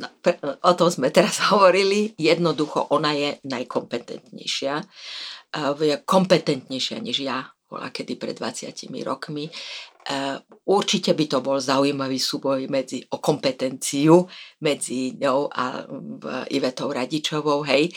[0.02, 0.10] No,
[0.66, 2.12] o tom sme teraz hovorili.
[2.18, 4.74] Jednoducho, ona je najkompetentnejšia
[5.52, 8.72] je kompetentnejšia než ja, bola kedy pred 20
[9.04, 9.52] rokmi.
[10.66, 14.26] Určite by to bol zaujímavý súboj medzi, o kompetenciu
[14.62, 15.86] medzi ňou a
[16.50, 17.90] Ivetou Radičovou, hej,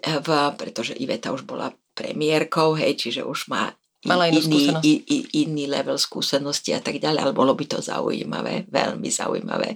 [0.00, 3.72] v, pretože Iveta už bola premiérkou, hej, čiže už má
[4.04, 8.68] Mala iný, i, i, iný level skúsenosti a tak ďalej, ale bolo by to zaujímavé,
[8.70, 9.74] veľmi zaujímavé.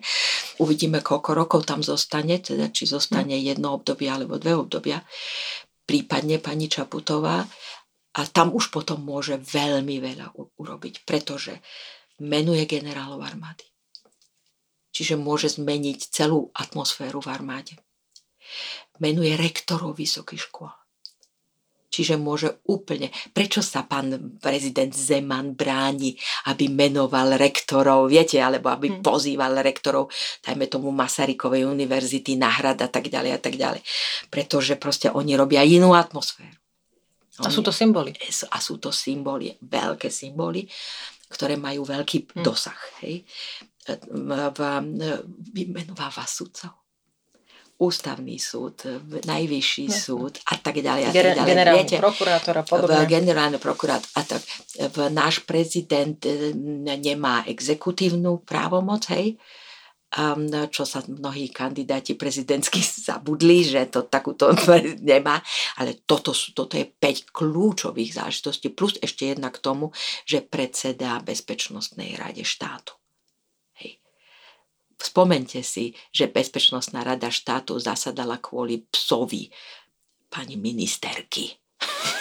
[0.63, 5.03] Uvidíme, koľko rokov tam zostane, teda či zostane jedno obdobie alebo dve obdobia.
[5.83, 7.43] Prípadne pani Čaputová
[8.11, 11.63] a tam už potom môže veľmi veľa urobiť, pretože
[12.19, 13.67] menuje generálov armády.
[14.91, 17.75] Čiže môže zmeniť celú atmosféru v armáde.
[18.99, 20.75] Menuje rektorov vysokých škôl.
[21.91, 23.11] Čiže môže úplne...
[23.35, 26.15] Prečo sa pán prezident Zeman bráni,
[26.47, 29.03] aby menoval rektorov, viete, alebo aby hmm.
[29.03, 30.07] pozýval rektorov,
[30.47, 33.83] dajme tomu Masarykovej univerzity, náhrad a tak ďalej a tak ďalej.
[34.31, 36.60] Pretože proste oni robia inú atmosféru.
[37.41, 38.13] Oni, a sú to symboly.
[38.53, 40.69] A sú to symboly, veľké symboly,
[41.33, 42.45] ktoré majú veľký hmm.
[42.45, 42.81] dosah.
[43.01, 43.25] Hej.
[45.57, 46.81] Vymenováva sudcov
[47.81, 48.85] ústavný súd,
[49.25, 50.05] najvyšší Jasne.
[50.05, 51.03] súd a tak ďalej.
[51.09, 51.49] A tak ďalej.
[51.49, 53.09] Generálny Viete, prokurátor a podobne.
[53.09, 54.45] Generálny prokurátor a tak.
[54.93, 56.53] V náš prezident e,
[57.01, 59.41] nemá exekutívnu právomoc, hej,
[60.71, 64.51] čo sa mnohí kandidáti prezidentskí zabudli, že to takúto
[64.99, 65.39] nemá,
[65.79, 69.95] ale toto, sú, toto je 5 kľúčových záležitostí, plus ešte jedna k tomu,
[70.27, 72.99] že predseda Bezpečnostnej rade štátu.
[75.01, 79.49] Spomente si, že Bezpečnostná rada štátu zasadala kvôli psovi
[80.29, 81.57] pani ministerky.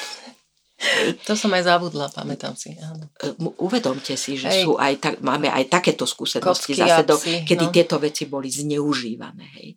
[1.27, 2.71] To som aj zabudla, pamätám si.
[2.79, 3.11] Áno.
[3.19, 4.63] E, uvedomte si, že hej.
[4.63, 7.73] sú aj tak, máme aj takéto skúsenosti zase, do, kedy no.
[7.75, 9.45] tieto veci boli zneužívané.
[9.59, 9.75] Hej.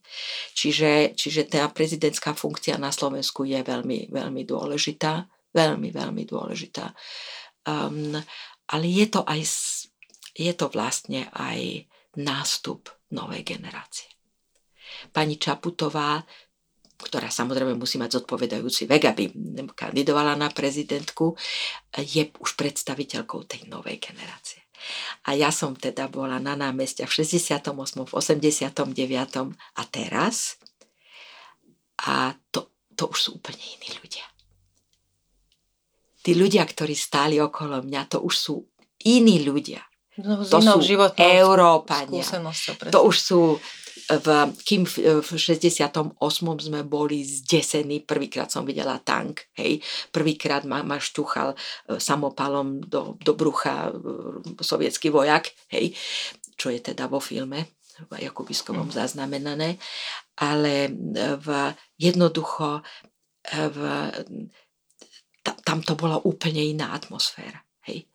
[0.54, 5.26] Čiže, čiže tá prezidentská funkcia na Slovensku je veľmi, veľmi dôležitá.
[5.52, 6.94] Veľmi, veľmi dôležitá.
[7.68, 8.16] Um,
[8.72, 9.42] ale je to aj
[10.32, 11.84] je to vlastne aj
[12.16, 14.08] nástup novej generácie.
[15.12, 16.20] Pani Čaputová,
[17.02, 19.22] ktorá samozrejme musí mať zodpovedajúci vek, aby
[19.74, 21.34] kandidovala na prezidentku,
[21.98, 24.62] je už predstaviteľkou tej novej generácie.
[25.30, 27.70] A ja som teda bola na námestiach v 68.,
[28.06, 29.54] v 89.
[29.54, 30.58] a teraz.
[32.02, 34.26] A to, to už sú úplne iní ľudia.
[36.22, 38.54] Tí ľudia, ktorí stáli okolo mňa, to už sú
[39.06, 39.82] iní ľudia.
[40.22, 40.78] No, to sú
[41.16, 42.22] Európania.
[42.92, 43.40] To už sú
[44.08, 44.26] v,
[44.66, 46.18] kým v, v 68.
[46.58, 51.56] sme boli zdesení, prvýkrát som videla tank, hej, prvýkrát ma, ma šťuchal e,
[51.98, 53.92] samopalom do, do brucha e,
[54.60, 55.94] sovietský vojak, hej,
[56.58, 57.78] čo je teda vo filme
[58.08, 58.96] v Jakubiskovom mm.
[58.96, 59.76] zaznamenané,
[60.40, 60.90] ale
[61.38, 61.48] v,
[62.00, 62.80] jednoducho
[63.52, 63.78] v,
[65.42, 67.60] tam to bola úplne iná atmosféra.
[67.82, 68.11] Hej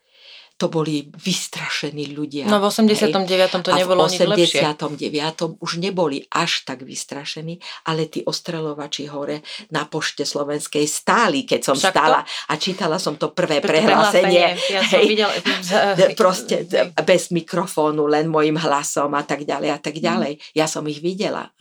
[0.57, 2.49] to boli vystrašení ľudia.
[2.49, 3.13] No v 89.
[3.13, 3.53] Hej.
[3.61, 4.09] to nebolo.
[4.09, 5.61] A v 89.
[5.61, 11.77] už neboli až tak vystrašení, ale tí ostrelovači hore na pošte slovenskej stáli, keď som
[11.77, 12.29] Však stála to?
[12.49, 14.57] a čítala som to prvé to prehlásenie.
[14.73, 15.29] Ja hej, som videl...
[16.19, 16.65] Proste
[17.05, 20.41] bez mikrofónu, len mojim hlasom a tak ďalej a tak ďalej.
[20.57, 21.53] Ja som ich videla.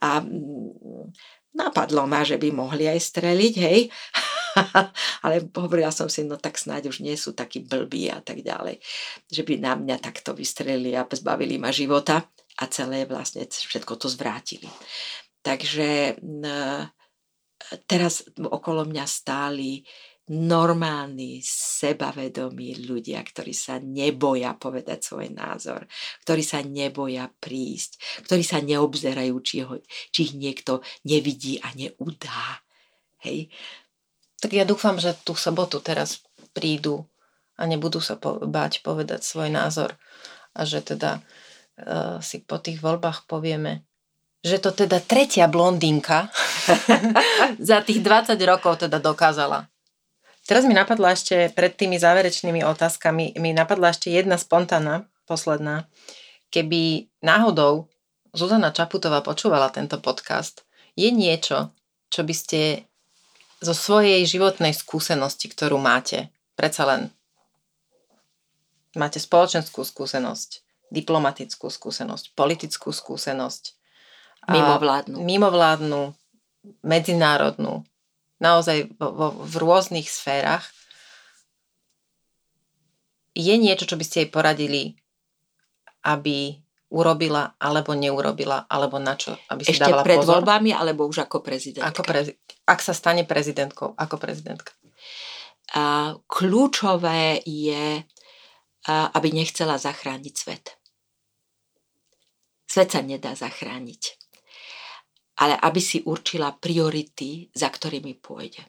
[0.00, 0.22] A
[1.50, 3.80] napadlo ma, že by mohli aj streliť, hej.
[5.24, 8.82] ale hovorila som si, no tak snáď už nie sú takí blbí a tak ďalej,
[9.30, 12.26] že by na mňa takto vystrelili a zbavili ma života
[12.60, 14.68] a celé vlastne všetko to zvrátili.
[15.40, 16.20] Takže
[17.88, 19.80] teraz okolo mňa stáli
[20.30, 25.90] normálni, sebavedomí ľudia, ktorí sa neboja povedať svoj názor,
[26.22, 29.82] ktorí sa neboja prísť, ktorí sa neobzerajú, či, ho,
[30.14, 32.62] či ich niekto nevidí a neudá.
[33.26, 33.50] Hej.
[34.40, 36.24] Tak ja dúfam, že tú sobotu teraz
[36.56, 37.04] prídu
[37.60, 39.94] a nebudú sa po- báť povedať svoj názor
[40.56, 43.84] a že teda uh, si po tých voľbách povieme,
[44.40, 46.32] že to teda tretia blondínka
[47.70, 49.68] za tých 20 rokov teda dokázala.
[50.48, 55.86] Teraz mi napadla ešte pred tými záverečnými otázkami, mi napadla ešte jedna spontánna, posledná.
[56.50, 57.86] Keby náhodou
[58.34, 60.66] Zuzana Čaputová počúvala tento podcast,
[60.98, 61.70] je niečo,
[62.10, 62.89] čo by ste
[63.60, 67.02] zo svojej životnej skúsenosti, ktorú máte, predsa len
[68.96, 73.76] máte spoločenskú skúsenosť, diplomatickú skúsenosť, politickú skúsenosť.
[74.48, 75.20] Mimovládnu.
[75.20, 76.02] Mimovládnu,
[76.80, 77.84] medzinárodnú,
[78.40, 80.64] naozaj vo, vo, v rôznych sférach.
[83.36, 84.96] Je niečo, čo by ste jej poradili,
[86.02, 86.56] aby
[86.90, 90.42] urobila alebo neurobila, alebo na čo, aby si Ešte dávala pred pozor?
[90.42, 91.86] voľbami, alebo už ako prezidentka?
[91.86, 92.36] Ako prezi-
[92.66, 94.74] ak sa stane prezidentkou, ako prezidentka?
[95.70, 98.02] A kľúčové je,
[98.90, 100.74] aby nechcela zachrániť svet.
[102.66, 104.02] Svet sa nedá zachrániť.
[105.40, 108.66] Ale aby si určila priority, za ktorými pôjde.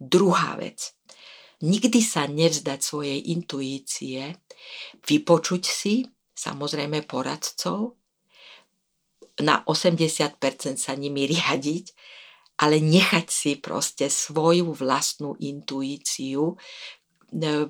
[0.00, 0.96] Druhá vec.
[1.60, 4.38] Nikdy sa nevzdať svojej intuície,
[5.02, 6.06] vypočuť si,
[6.38, 7.98] samozrejme poradcov,
[9.42, 11.94] na 80% sa nimi riadiť,
[12.58, 16.58] ale nechať si proste svoju vlastnú intuíciu, e,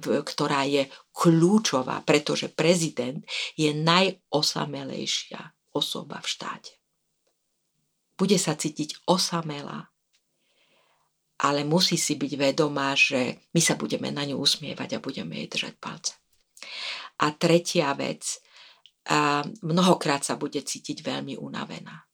[0.01, 3.21] ktorá je kľúčová, pretože prezident
[3.53, 5.41] je najosamelejšia
[5.77, 6.73] osoba v štáte.
[8.17, 9.93] Bude sa cítiť osamelá,
[11.39, 15.49] ale musí si byť vedomá, že my sa budeme na ňu usmievať a budeme jej
[15.53, 16.19] držať palce.
[17.23, 18.43] A tretia vec,
[19.09, 22.05] a mnohokrát sa bude cítiť veľmi unavená.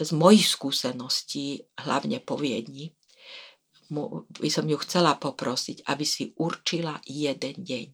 [0.00, 2.94] Z mojich skúseností, hlavne po Viedni,
[4.38, 7.86] by som ju chcela poprosiť, aby si určila jeden deň,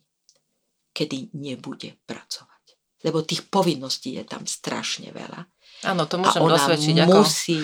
[0.92, 2.64] kedy nebude pracovať.
[3.00, 5.40] Lebo tých povinností je tam strašne veľa.
[5.88, 6.94] Áno, to môžem a ona dosvedčiť.
[7.04, 7.58] Musí,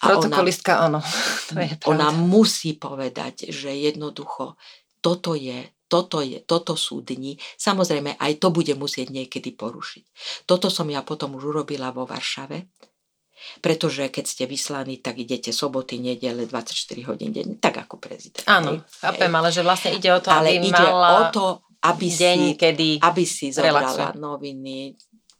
[0.00, 1.00] ako protokolistka, áno.
[1.50, 4.56] To je ona musí povedať, že jednoducho
[5.00, 7.34] toto je toto, je, toto sú dni.
[7.58, 10.04] Samozrejme, aj to bude musieť niekedy porušiť.
[10.46, 12.70] Toto som ja potom už urobila vo Varšave,
[13.58, 18.46] pretože keď ste vyslaní, tak idete soboty, nedele, 24 hodín denne, tak ako prezident.
[18.46, 21.44] Áno, chápem, ale že vlastne ide o to, ale aby ide mala o to,
[21.80, 24.20] aby deň, si, kedy aby si zobrala relaxuje.
[24.20, 24.78] noviny,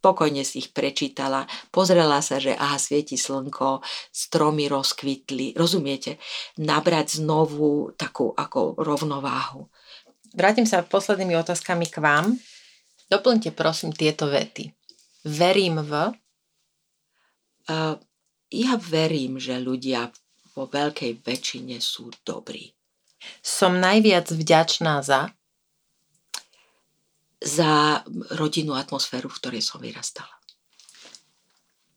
[0.01, 6.17] pokojne si ich prečítala, pozrela sa, že aha, svieti slnko, stromy rozkvitli, rozumiete?
[6.57, 9.69] Nabrať znovu takú ako rovnováhu.
[10.31, 12.39] Vrátim sa poslednými otázkami k vám.
[13.11, 14.71] Doplňte prosím tieto vety.
[15.27, 16.15] Verím v...
[17.67, 17.99] Uh,
[18.51, 20.11] ja verím, že ľudia
[20.55, 22.71] vo veľkej väčšine sú dobrí.
[23.43, 25.35] Som najviac vďačná za...
[27.41, 28.05] Za
[28.37, 30.31] rodinnú atmosféru, v ktorej som vyrastala.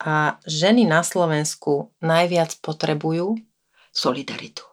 [0.01, 3.37] A ženy na Slovensku najviac potrebujú...
[3.93, 4.72] Solidaritu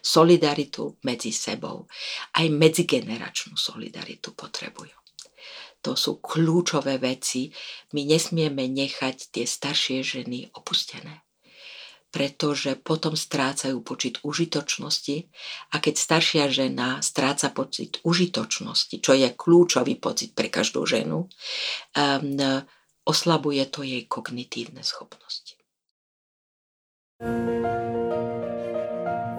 [0.00, 1.86] solidaritu medzi sebou.
[2.34, 4.96] Aj medzigeneračnú solidaritu potrebujú.
[5.84, 7.52] To sú kľúčové veci.
[7.92, 11.24] My nesmieme nechať tie staršie ženy opustené.
[12.14, 15.26] pretože potom strácajú počet užitočnosti
[15.74, 22.38] a keď staršia žena stráca pocit užitočnosti, čo je kľúčový pocit pre každú ženu, um,
[23.02, 25.58] oslabuje to jej kognitívne schopnosti.